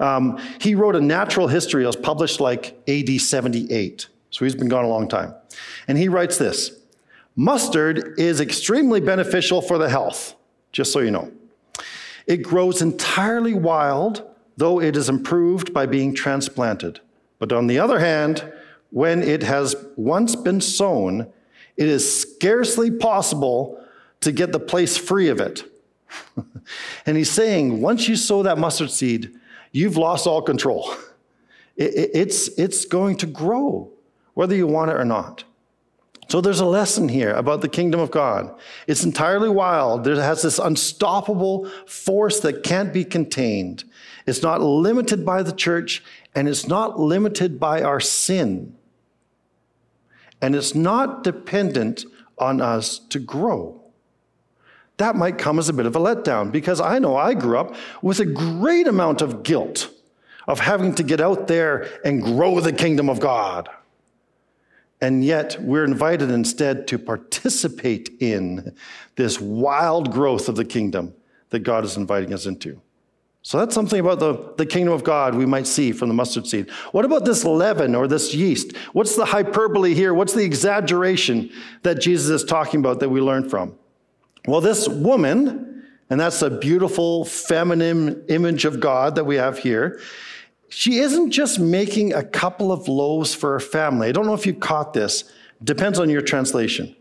Um, 0.00 0.38
he 0.60 0.74
wrote 0.74 0.96
a 0.96 1.00
natural 1.00 1.48
history. 1.48 1.84
It 1.84 1.86
was 1.86 1.96
published 1.96 2.40
like 2.40 2.78
AD 2.88 3.20
78. 3.20 4.06
So 4.30 4.44
he's 4.44 4.54
been 4.54 4.68
gone 4.68 4.84
a 4.84 4.88
long 4.88 5.08
time. 5.08 5.34
And 5.86 5.98
he 5.98 6.08
writes 6.08 6.38
this 6.38 6.77
Mustard 7.38 8.18
is 8.18 8.40
extremely 8.40 9.00
beneficial 9.00 9.62
for 9.62 9.78
the 9.78 9.88
health, 9.88 10.34
just 10.72 10.92
so 10.92 10.98
you 10.98 11.12
know. 11.12 11.30
It 12.26 12.38
grows 12.38 12.82
entirely 12.82 13.54
wild, 13.54 14.28
though 14.56 14.80
it 14.80 14.96
is 14.96 15.08
improved 15.08 15.72
by 15.72 15.86
being 15.86 16.16
transplanted. 16.16 16.98
But 17.38 17.52
on 17.52 17.68
the 17.68 17.78
other 17.78 18.00
hand, 18.00 18.52
when 18.90 19.22
it 19.22 19.44
has 19.44 19.76
once 19.94 20.34
been 20.34 20.60
sown, 20.60 21.32
it 21.76 21.86
is 21.86 22.22
scarcely 22.22 22.90
possible 22.90 23.80
to 24.20 24.32
get 24.32 24.50
the 24.50 24.58
place 24.58 24.96
free 24.96 25.28
of 25.28 25.40
it. 25.40 25.62
and 27.06 27.16
he's 27.16 27.30
saying, 27.30 27.80
once 27.80 28.08
you 28.08 28.16
sow 28.16 28.42
that 28.42 28.58
mustard 28.58 28.90
seed, 28.90 29.32
you've 29.70 29.96
lost 29.96 30.26
all 30.26 30.42
control. 30.42 30.92
it's, 31.76 32.48
it's 32.58 32.84
going 32.84 33.16
to 33.18 33.26
grow, 33.26 33.92
whether 34.34 34.56
you 34.56 34.66
want 34.66 34.90
it 34.90 34.96
or 34.96 35.04
not. 35.04 35.44
So 36.28 36.42
there's 36.42 36.60
a 36.60 36.66
lesson 36.66 37.08
here 37.08 37.32
about 37.32 37.62
the 37.62 37.70
kingdom 37.70 38.00
of 38.00 38.10
God. 38.10 38.54
It's 38.86 39.02
entirely 39.02 39.48
wild. 39.48 40.06
It 40.06 40.18
has 40.18 40.42
this 40.42 40.58
unstoppable 40.58 41.70
force 41.86 42.40
that 42.40 42.62
can't 42.62 42.92
be 42.92 43.04
contained. 43.04 43.84
It's 44.26 44.42
not 44.42 44.60
limited 44.60 45.24
by 45.24 45.42
the 45.42 45.52
church, 45.52 46.04
and 46.34 46.46
it's 46.46 46.68
not 46.68 47.00
limited 47.00 47.58
by 47.58 47.82
our 47.82 47.98
sin. 47.98 48.76
And 50.42 50.54
it's 50.54 50.74
not 50.74 51.24
dependent 51.24 52.04
on 52.36 52.60
us 52.60 52.98
to 53.08 53.18
grow. 53.18 53.80
That 54.98 55.16
might 55.16 55.38
come 55.38 55.58
as 55.58 55.70
a 55.70 55.72
bit 55.72 55.86
of 55.86 55.96
a 55.96 56.00
letdown 56.00 56.52
because 56.52 56.80
I 56.80 56.98
know 56.98 57.16
I 57.16 57.32
grew 57.32 57.56
up 57.56 57.74
with 58.02 58.20
a 58.20 58.26
great 58.26 58.86
amount 58.86 59.22
of 59.22 59.42
guilt 59.44 59.90
of 60.46 60.60
having 60.60 60.94
to 60.96 61.02
get 61.02 61.20
out 61.20 61.48
there 61.48 61.88
and 62.04 62.22
grow 62.22 62.60
the 62.60 62.72
kingdom 62.72 63.08
of 63.08 63.18
God. 63.18 63.68
And 65.00 65.24
yet, 65.24 65.60
we're 65.62 65.84
invited 65.84 66.30
instead 66.30 66.88
to 66.88 66.98
participate 66.98 68.10
in 68.20 68.74
this 69.14 69.40
wild 69.40 70.12
growth 70.12 70.48
of 70.48 70.56
the 70.56 70.64
kingdom 70.64 71.14
that 71.50 71.60
God 71.60 71.84
is 71.84 71.96
inviting 71.96 72.34
us 72.34 72.46
into. 72.46 72.80
So 73.42 73.58
that's 73.58 73.74
something 73.74 74.00
about 74.00 74.18
the, 74.18 74.52
the 74.56 74.66
kingdom 74.66 74.92
of 74.92 75.04
God 75.04 75.34
we 75.34 75.46
might 75.46 75.66
see 75.66 75.92
from 75.92 76.08
the 76.08 76.14
mustard 76.14 76.46
seed. 76.46 76.68
What 76.92 77.04
about 77.04 77.24
this 77.24 77.44
leaven 77.44 77.94
or 77.94 78.08
this 78.08 78.34
yeast? 78.34 78.76
What's 78.92 79.16
the 79.16 79.24
hyperbole 79.24 79.94
here? 79.94 80.12
What's 80.12 80.34
the 80.34 80.44
exaggeration 80.44 81.50
that 81.82 82.00
Jesus 82.00 82.42
is 82.42 82.44
talking 82.46 82.80
about 82.80 83.00
that 83.00 83.08
we 83.08 83.20
learn 83.20 83.48
from? 83.48 83.74
Well, 84.46 84.60
this 84.60 84.88
woman, 84.88 85.86
and 86.10 86.20
that's 86.20 86.42
a 86.42 86.50
beautiful 86.50 87.24
feminine 87.24 88.24
image 88.28 88.64
of 88.64 88.80
God 88.80 89.14
that 89.14 89.24
we 89.24 89.36
have 89.36 89.58
here, 89.58 90.00
she 90.68 90.98
isn't 90.98 91.30
just 91.30 91.58
making 91.58 92.12
a 92.12 92.22
couple 92.22 92.72
of 92.72 92.88
loaves 92.88 93.34
for 93.34 93.52
her 93.52 93.60
family. 93.60 94.08
I 94.08 94.12
don't 94.12 94.26
know 94.26 94.34
if 94.34 94.46
you 94.46 94.54
caught 94.54 94.92
this, 94.92 95.24
depends 95.62 95.98
on 95.98 96.10
your 96.10 96.20
translation. 96.20 96.94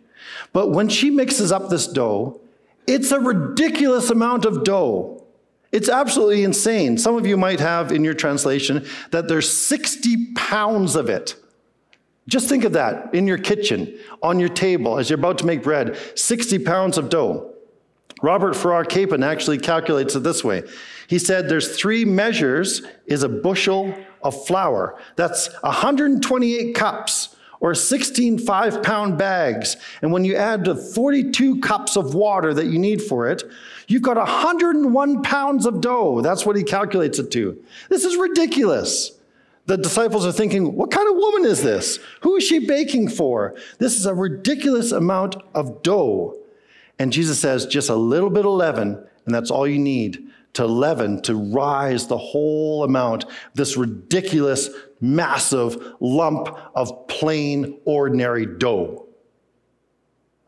But 0.53 0.71
when 0.71 0.89
she 0.89 1.09
mixes 1.09 1.51
up 1.51 1.69
this 1.69 1.87
dough, 1.87 2.39
it's 2.85 3.11
a 3.11 3.19
ridiculous 3.19 4.09
amount 4.09 4.45
of 4.45 4.63
dough. 4.63 5.25
It's 5.71 5.89
absolutely 5.89 6.43
insane. 6.43 6.97
Some 6.97 7.17
of 7.17 7.27
you 7.27 7.35
might 7.35 7.59
have 7.59 7.91
in 7.91 8.03
your 8.03 8.13
translation 8.13 8.85
that 9.11 9.27
there's 9.27 9.51
60 9.51 10.33
pounds 10.33 10.95
of 10.95 11.09
it. 11.09 11.35
Just 12.27 12.49
think 12.49 12.63
of 12.63 12.73
that 12.73 13.13
in 13.13 13.27
your 13.27 13.37
kitchen, 13.37 13.97
on 14.21 14.39
your 14.39 14.49
table, 14.49 14.97
as 14.97 15.09
you're 15.09 15.19
about 15.19 15.37
to 15.39 15.45
make 15.45 15.63
bread 15.63 15.97
60 16.15 16.59
pounds 16.59 16.97
of 16.97 17.09
dough. 17.09 17.46
Robert 18.21 18.55
Farrar 18.55 18.83
Capon 18.83 19.23
actually 19.23 19.57
calculates 19.57 20.15
it 20.15 20.23
this 20.23 20.43
way. 20.43 20.63
He 21.07 21.19
said 21.19 21.47
there's 21.47 21.77
three 21.77 22.05
measures 22.05 22.81
is 23.05 23.23
a 23.23 23.29
bushel 23.29 23.93
of 24.23 24.45
flour. 24.45 24.99
That's 25.15 25.53
128 25.61 26.75
cups 26.75 27.35
or 27.59 27.73
16 27.73 28.39
five 28.39 28.83
pound 28.83 29.17
bags. 29.17 29.77
And 30.01 30.11
when 30.11 30.25
you 30.25 30.35
add 30.35 30.65
the 30.65 30.75
42 30.75 31.59
cups 31.59 31.95
of 31.95 32.13
water 32.13 32.53
that 32.53 32.67
you 32.67 32.79
need 32.79 33.01
for 33.01 33.27
it, 33.27 33.43
you've 33.87 34.01
got 34.01 34.17
101 34.17 35.23
pounds 35.23 35.65
of 35.65 35.81
dough. 35.81 36.21
That's 36.21 36.45
what 36.45 36.55
he 36.55 36.63
calculates 36.63 37.19
it 37.19 37.31
to. 37.31 37.63
This 37.89 38.03
is 38.03 38.15
ridiculous. 38.15 39.11
The 39.65 39.77
disciples 39.77 40.25
are 40.25 40.31
thinking, 40.31 40.75
what 40.75 40.91
kind 40.91 41.09
of 41.09 41.15
woman 41.15 41.45
is 41.45 41.61
this? 41.61 41.99
Who 42.21 42.37
is 42.37 42.43
she 42.43 42.59
baking 42.59 43.09
for? 43.09 43.55
This 43.79 43.97
is 43.97 44.05
a 44.05 44.13
ridiculous 44.13 44.93
amount 44.93 45.35
of 45.53 45.83
dough. 45.83 46.37
And 46.99 47.13
Jesus 47.13 47.39
says, 47.39 47.65
just 47.65 47.89
a 47.89 47.95
little 47.95 48.29
bit 48.29 48.45
of 48.45 48.51
leaven, 48.53 49.03
and 49.25 49.35
that's 49.35 49.51
all 49.51 49.67
you 49.67 49.79
need 49.79 50.27
to 50.53 50.65
leaven, 50.65 51.21
to 51.21 51.35
rise 51.35 52.07
the 52.07 52.17
whole 52.17 52.83
amount, 52.83 53.25
this 53.53 53.77
ridiculous, 53.77 54.69
massive 54.99 55.93
lump 55.99 56.49
of 56.75 57.07
plain, 57.07 57.79
ordinary 57.85 58.45
dough. 58.45 59.05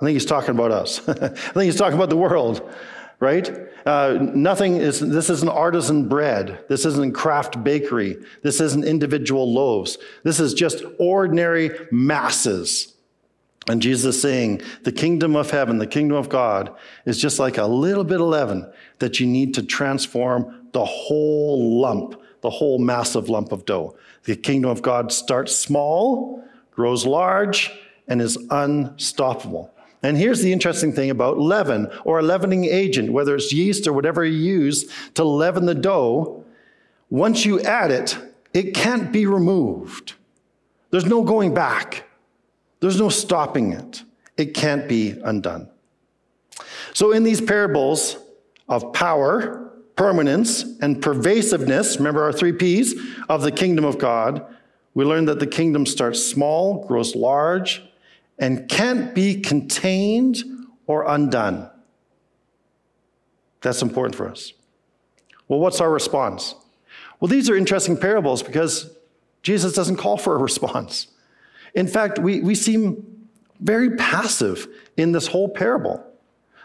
I 0.01 0.05
think 0.05 0.13
he's 0.13 0.25
talking 0.25 0.51
about 0.51 0.71
us. 0.71 1.07
I 1.09 1.27
think 1.27 1.65
he's 1.65 1.75
talking 1.75 1.95
about 1.95 2.09
the 2.09 2.17
world, 2.17 2.67
right? 3.19 3.51
Uh, 3.85 4.17
nothing 4.33 4.77
is, 4.77 4.99
this 4.99 5.29
isn't 5.29 5.49
artisan 5.49 6.07
bread. 6.07 6.65
This 6.69 6.85
isn't 6.85 7.13
craft 7.13 7.63
bakery. 7.63 8.17
This 8.41 8.62
isn't 8.62 8.85
individual 8.85 9.53
loaves. 9.53 9.99
This 10.23 10.39
is 10.39 10.55
just 10.55 10.83
ordinary 10.97 11.71
masses 11.91 12.95
and 13.69 13.84
Jesus 13.84 14.15
is 14.15 14.21
saying, 14.21 14.62
the 14.82 14.91
kingdom 14.91 15.36
of 15.36 15.51
heaven, 15.51 15.77
the 15.77 15.86
kingdom 15.86 16.17
of 16.17 16.27
God, 16.27 16.75
is 17.05 17.21
just 17.21 17.38
like 17.38 17.60
a 17.60 17.67
little 17.67 18.03
bit 18.03 18.19
of 18.19 18.27
leaven 18.27 18.69
that 18.97 19.19
you 19.19 19.27
need 19.27 19.53
to 19.53 19.63
transform 19.63 20.67
the 20.71 20.84
whole 20.84 21.79
lump, 21.79 22.19
the 22.41 22.49
whole 22.49 22.79
massive 22.79 23.29
lump 23.29 23.51
of 23.51 23.65
dough. 23.65 23.95
The 24.23 24.36
kingdom 24.36 24.71
of 24.71 24.82
God 24.82 25.12
starts 25.12 25.55
small, 25.55 26.43
grows 26.71 27.05
large, 27.05 27.71
and 28.08 28.23
is 28.23 28.39
unstoppable. 28.49 29.71
And 30.01 30.17
here's 30.17 30.41
the 30.41 30.51
interesting 30.51 30.91
thing 30.91 31.12
about 31.12 31.38
leaven 31.38 31.91
or 32.05 32.17
a 32.17 32.23
leavening 32.23 32.65
agent, 32.65 33.12
whether 33.12 33.36
it's 33.36 33.53
yeast 33.53 33.86
or 33.86 33.93
whatever 33.93 34.25
you 34.25 34.38
use 34.39 34.91
to 35.13 35.23
leaven 35.23 35.67
the 35.67 35.75
dough, 35.75 36.43
once 37.12 37.45
you 37.45 37.60
add 37.62 37.91
it, 37.91 38.17
it 38.51 38.73
can't 38.73 39.12
be 39.12 39.27
removed. 39.27 40.13
There's 40.89 41.05
no 41.05 41.23
going 41.23 41.53
back. 41.53 42.09
There's 42.79 42.99
no 42.99 43.09
stopping 43.09 43.73
it. 43.73 44.03
It 44.37 44.53
can't 44.53 44.87
be 44.87 45.19
undone. 45.23 45.69
So, 46.93 47.11
in 47.11 47.23
these 47.23 47.41
parables 47.41 48.17
of 48.67 48.93
power, 48.93 49.71
permanence, 49.95 50.63
and 50.81 51.01
pervasiveness, 51.01 51.97
remember 51.97 52.23
our 52.23 52.31
three 52.31 52.53
P's 52.53 52.95
of 53.27 53.41
the 53.41 53.51
kingdom 53.51 53.85
of 53.85 53.97
God, 53.97 54.45
we 54.93 55.05
learn 55.05 55.25
that 55.25 55.39
the 55.39 55.47
kingdom 55.47 55.85
starts 55.85 56.23
small, 56.23 56.85
grows 56.85 57.15
large, 57.15 57.83
and 58.37 58.67
can't 58.69 59.13
be 59.13 59.41
contained 59.41 60.43
or 60.87 61.05
undone. 61.07 61.69
That's 63.61 63.81
important 63.81 64.15
for 64.15 64.29
us. 64.29 64.53
Well, 65.47 65.59
what's 65.59 65.81
our 65.81 65.91
response? 65.91 66.55
Well, 67.19 67.27
these 67.27 67.49
are 67.49 67.55
interesting 67.55 67.97
parables 67.97 68.41
because 68.41 68.95
Jesus 69.43 69.73
doesn't 69.73 69.97
call 69.97 70.17
for 70.17 70.35
a 70.35 70.37
response. 70.37 71.07
In 71.73 71.88
fact, 71.88 72.19
we, 72.19 72.41
we 72.41 72.55
seem 72.55 73.27
very 73.60 73.95
passive 73.95 74.67
in 74.97 75.12
this 75.12 75.27
whole 75.27 75.49
parable. 75.49 76.03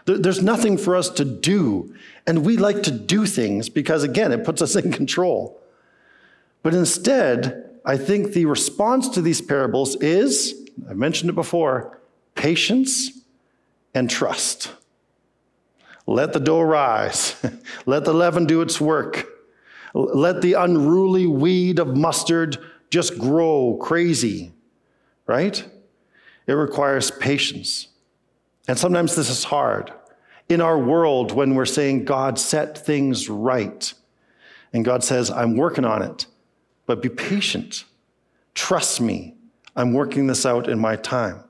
There, 0.05 0.17
there's 0.17 0.41
nothing 0.41 0.77
for 0.77 0.95
us 0.95 1.09
to 1.11 1.25
do, 1.25 1.93
and 2.25 2.45
we 2.45 2.57
like 2.57 2.83
to 2.83 2.91
do 2.91 3.25
things 3.25 3.69
because, 3.69 4.03
again, 4.03 4.31
it 4.31 4.43
puts 4.43 4.61
us 4.61 4.75
in 4.75 4.91
control. 4.91 5.61
But 6.63 6.73
instead, 6.73 7.79
I 7.85 7.97
think 7.97 8.33
the 8.33 8.45
response 8.45 9.09
to 9.09 9.21
these 9.21 9.41
parables 9.41 9.95
is, 9.97 10.55
I 10.89 10.93
mentioned 10.93 11.29
it 11.29 11.35
before, 11.35 11.99
patience 12.33 13.11
and 13.93 14.09
trust. 14.09 14.73
Let 16.07 16.33
the 16.33 16.39
dough 16.39 16.61
rise. 16.61 17.35
Let 17.85 18.05
the 18.05 18.13
leaven 18.13 18.45
do 18.45 18.61
its 18.61 18.79
work. 18.79 19.27
Let 19.93 20.41
the 20.41 20.53
unruly 20.53 21.25
weed 21.25 21.79
of 21.79 21.95
mustard 21.95 22.57
just 22.89 23.17
grow 23.17 23.77
crazy, 23.81 24.51
right? 25.27 25.63
It 26.47 26.53
requires 26.53 27.11
patience. 27.11 27.87
And 28.67 28.77
sometimes 28.77 29.15
this 29.15 29.29
is 29.29 29.45
hard. 29.45 29.93
In 30.49 30.61
our 30.61 30.77
world, 30.77 31.31
when 31.31 31.55
we're 31.55 31.65
saying, 31.65 32.05
God, 32.05 32.37
set 32.37 32.77
things 32.77 33.29
right, 33.29 33.93
and 34.73 34.85
God 34.85 35.03
says, 35.03 35.31
I'm 35.31 35.57
working 35.57 35.85
on 35.85 36.01
it, 36.01 36.27
but 36.85 37.01
be 37.01 37.09
patient. 37.09 37.85
Trust 38.53 39.01
me. 39.01 39.35
I'm 39.75 39.93
working 39.93 40.27
this 40.27 40.45
out 40.45 40.69
in 40.69 40.79
my 40.79 40.95
time 40.95 41.45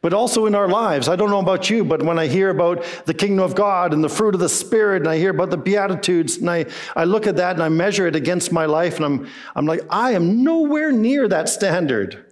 but 0.00 0.12
also 0.12 0.46
in 0.46 0.54
our 0.54 0.68
lives. 0.68 1.08
I 1.08 1.16
don't 1.16 1.30
know 1.30 1.40
about 1.40 1.70
you, 1.70 1.84
but 1.84 2.02
when 2.02 2.18
I 2.18 2.26
hear 2.26 2.50
about 2.50 2.84
the 3.06 3.14
kingdom 3.14 3.44
of 3.44 3.54
God 3.54 3.92
and 3.92 4.02
the 4.02 4.08
fruit 4.08 4.34
of 4.34 4.40
the 4.40 4.48
Spirit, 4.48 5.02
and 5.02 5.08
I 5.08 5.18
hear 5.18 5.30
about 5.30 5.50
the 5.50 5.56
Beatitudes, 5.56 6.38
and 6.38 6.48
I, 6.48 6.66
I 6.94 7.04
look 7.04 7.26
at 7.26 7.36
that 7.36 7.54
and 7.54 7.62
I 7.62 7.68
measure 7.68 8.06
it 8.06 8.16
against 8.16 8.52
my 8.52 8.66
life, 8.66 8.96
and 8.96 9.04
I'm, 9.04 9.28
I'm 9.54 9.66
like, 9.66 9.80
I 9.90 10.12
am 10.12 10.42
nowhere 10.44 10.92
near 10.92 11.28
that 11.28 11.48
standard. 11.48 12.24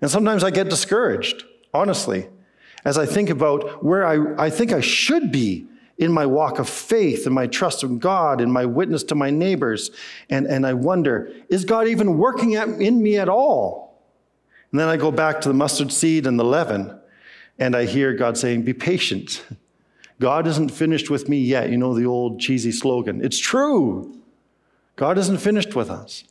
And 0.00 0.10
sometimes 0.10 0.44
I 0.44 0.50
get 0.50 0.70
discouraged, 0.70 1.44
honestly, 1.74 2.28
as 2.84 2.98
I 2.98 3.06
think 3.06 3.30
about 3.30 3.84
where 3.84 4.06
I, 4.06 4.46
I 4.46 4.50
think 4.50 4.72
I 4.72 4.80
should 4.80 5.32
be 5.32 5.66
in 5.98 6.12
my 6.12 6.24
walk 6.24 6.60
of 6.60 6.68
faith 6.68 7.26
and 7.26 7.34
my 7.34 7.46
trust 7.46 7.82
in 7.82 7.98
God 7.98 8.40
and 8.40 8.52
my 8.52 8.64
witness 8.64 9.02
to 9.04 9.14
my 9.14 9.30
neighbors. 9.30 9.90
And, 10.30 10.46
and 10.46 10.64
I 10.64 10.72
wonder, 10.74 11.32
is 11.48 11.64
God 11.64 11.88
even 11.88 12.18
working 12.18 12.54
at, 12.54 12.68
in 12.68 13.02
me 13.02 13.18
at 13.18 13.28
all? 13.28 14.00
And 14.70 14.78
then 14.78 14.88
I 14.88 14.96
go 14.96 15.10
back 15.10 15.40
to 15.40 15.48
the 15.48 15.54
mustard 15.54 15.90
seed 15.90 16.26
and 16.26 16.38
the 16.38 16.44
leaven, 16.44 16.98
and 17.58 17.74
I 17.74 17.84
hear 17.86 18.12
God 18.12 18.36
saying, 18.36 18.62
Be 18.62 18.74
patient. 18.74 19.44
God 20.20 20.46
isn't 20.46 20.70
finished 20.70 21.10
with 21.10 21.28
me 21.28 21.38
yet. 21.38 21.70
You 21.70 21.76
know 21.76 21.94
the 21.94 22.06
old 22.06 22.40
cheesy 22.40 22.72
slogan. 22.72 23.24
It's 23.24 23.38
true. 23.38 24.16
God 24.96 25.16
isn't 25.16 25.38
finished 25.38 25.76
with 25.76 25.90
us. 25.90 26.24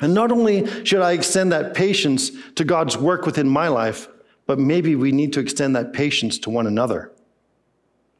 And 0.00 0.14
not 0.14 0.32
only 0.32 0.84
should 0.84 1.02
I 1.02 1.12
extend 1.12 1.52
that 1.52 1.74
patience 1.74 2.30
to 2.54 2.64
God's 2.64 2.96
work 2.96 3.26
within 3.26 3.48
my 3.48 3.68
life, 3.68 4.08
but 4.46 4.58
maybe 4.58 4.96
we 4.96 5.12
need 5.12 5.32
to 5.34 5.40
extend 5.40 5.76
that 5.76 5.92
patience 5.92 6.38
to 6.40 6.50
one 6.50 6.66
another. 6.66 7.12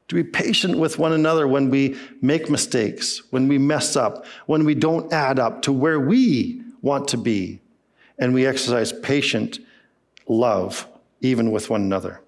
To 0.09 0.15
be 0.15 0.25
patient 0.25 0.79
with 0.79 0.99
one 0.99 1.13
another 1.13 1.47
when 1.47 1.71
we 1.71 1.97
make 2.21 2.51
mistakes, 2.51 3.23
when 3.31 3.49
we 3.49 3.59
mess 3.59 3.97
up, 3.97 4.27
when 4.47 4.65
we 4.65 4.75
don't 4.75 5.13
add 5.13 5.39
up 5.39 5.63
to 5.63 5.73
where 5.73 6.01
we 6.01 6.63
want 6.83 7.09
to 7.09 7.17
be 7.17 7.61
and 8.19 8.35
we 8.35 8.47
exercise 8.47 8.93
patient 8.93 9.59
love 10.29 10.87
even 11.21 11.51
with 11.51 11.71
one 11.71 11.83
another. 11.83 12.21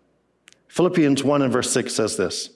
Philippians 0.69 1.23
1 1.23 1.43
and 1.43 1.53
verse 1.53 1.71
6 1.71 1.95
says 1.95 2.17
this 2.17 2.51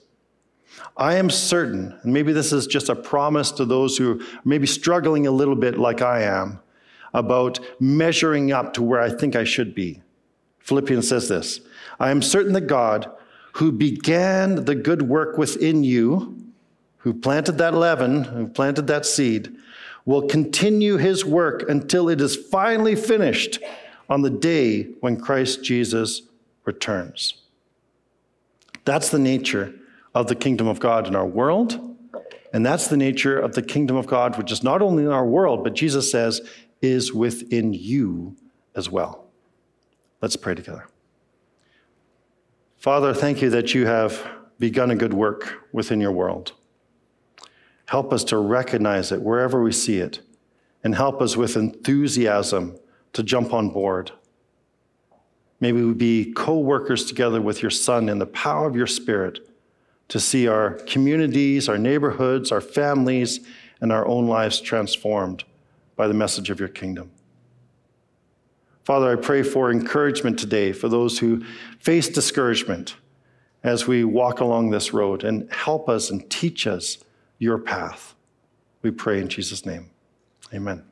I 0.95 1.15
am 1.15 1.29
certain, 1.29 1.97
and 2.01 2.13
maybe 2.13 2.33
this 2.33 2.51
is 2.51 2.67
just 2.67 2.89
a 2.89 2.95
promise 2.95 3.51
to 3.53 3.65
those 3.65 3.97
who 3.97 4.21
may 4.43 4.57
be 4.57 4.67
struggling 4.67 5.27
a 5.27 5.31
little 5.31 5.55
bit 5.55 5.77
like 5.77 6.01
I 6.01 6.23
am 6.23 6.59
about 7.13 7.59
measuring 7.79 8.51
up 8.51 8.73
to 8.73 8.83
where 8.83 9.01
I 9.01 9.09
think 9.09 9.35
I 9.35 9.43
should 9.43 9.73
be. 9.73 10.01
Philippians 10.59 11.07
says 11.07 11.29
this 11.29 11.61
I 11.99 12.11
am 12.11 12.21
certain 12.21 12.53
that 12.53 12.67
God, 12.67 13.09
who 13.53 13.71
began 13.71 14.65
the 14.65 14.75
good 14.75 15.03
work 15.03 15.37
within 15.37 15.83
you, 15.83 16.37
who 16.97 17.13
planted 17.13 17.57
that 17.57 17.73
leaven, 17.73 18.25
who 18.25 18.47
planted 18.47 18.87
that 18.87 19.05
seed, 19.05 19.55
will 20.05 20.27
continue 20.27 20.97
his 20.97 21.25
work 21.25 21.67
until 21.69 22.09
it 22.09 22.21
is 22.21 22.35
finally 22.35 22.95
finished 22.95 23.59
on 24.09 24.21
the 24.21 24.29
day 24.29 24.83
when 25.01 25.19
Christ 25.19 25.63
Jesus 25.63 26.21
returns. 26.65 27.35
That's 28.85 29.09
the 29.09 29.19
nature 29.19 29.73
of 30.15 30.27
the 30.27 30.35
kingdom 30.35 30.67
of 30.67 30.79
God 30.79 31.07
in 31.07 31.15
our 31.15 31.25
world. 31.25 31.95
And 32.53 32.65
that's 32.65 32.87
the 32.87 32.97
nature 32.97 33.37
of 33.37 33.53
the 33.53 33.61
kingdom 33.61 33.97
of 33.97 34.07
God, 34.07 34.37
which 34.37 34.51
is 34.51 34.63
not 34.63 34.81
only 34.81 35.03
in 35.03 35.11
our 35.11 35.25
world, 35.25 35.63
but 35.63 35.73
Jesus 35.73 36.09
says 36.09 36.41
is 36.81 37.13
within 37.13 37.73
you 37.73 38.35
as 38.75 38.89
well. 38.89 39.25
Let's 40.21 40.35
pray 40.35 40.55
together. 40.55 40.87
Father, 42.77 43.13
thank 43.13 43.41
you 43.41 43.49
that 43.49 43.73
you 43.73 43.85
have 43.87 44.27
begun 44.59 44.91
a 44.91 44.95
good 44.95 45.13
work 45.13 45.67
within 45.71 45.99
your 45.99 46.11
world. 46.11 46.53
Help 47.87 48.11
us 48.11 48.23
to 48.25 48.37
recognize 48.37 49.11
it 49.11 49.21
wherever 49.21 49.61
we 49.61 49.71
see 49.71 49.97
it, 49.97 50.19
and 50.83 50.95
help 50.95 51.21
us 51.21 51.37
with 51.37 51.55
enthusiasm 51.55 52.77
to 53.13 53.23
jump 53.23 53.53
on 53.53 53.69
board. 53.69 54.11
May 55.59 55.71
we 55.71 55.93
be 55.93 56.33
co 56.33 56.59
workers 56.59 57.05
together 57.05 57.41
with 57.41 57.61
your 57.61 57.71
Son 57.71 58.09
in 58.09 58.19
the 58.19 58.27
power 58.27 58.67
of 58.67 58.75
your 58.75 58.87
Spirit 58.87 59.39
to 60.09 60.19
see 60.19 60.47
our 60.47 60.71
communities, 60.85 61.67
our 61.67 61.77
neighborhoods, 61.77 62.51
our 62.51 62.61
families, 62.61 63.39
and 63.81 63.91
our 63.91 64.05
own 64.07 64.27
lives 64.27 64.61
transformed 64.61 65.43
by 65.97 66.07
the 66.07 66.13
message 66.13 66.49
of 66.49 66.59
your 66.59 66.69
kingdom. 66.69 67.11
Father, 68.85 69.11
I 69.11 69.17
pray 69.17 69.43
for 69.43 69.69
encouragement 69.69 70.39
today 70.39 70.71
for 70.71 70.87
those 70.87 71.19
who 71.19 71.43
face 71.79 72.07
discouragement 72.07 72.95
as 73.61 73.85
we 73.85 74.05
walk 74.05 74.39
along 74.39 74.69
this 74.69 74.93
road 74.93 75.25
and 75.25 75.51
help 75.51 75.89
us 75.89 76.09
and 76.09 76.29
teach 76.29 76.65
us 76.65 76.99
your 77.37 77.57
path. 77.57 78.15
We 78.81 78.91
pray 78.91 79.19
in 79.19 79.27
Jesus' 79.27 79.65
name. 79.65 79.89
Amen. 80.53 80.85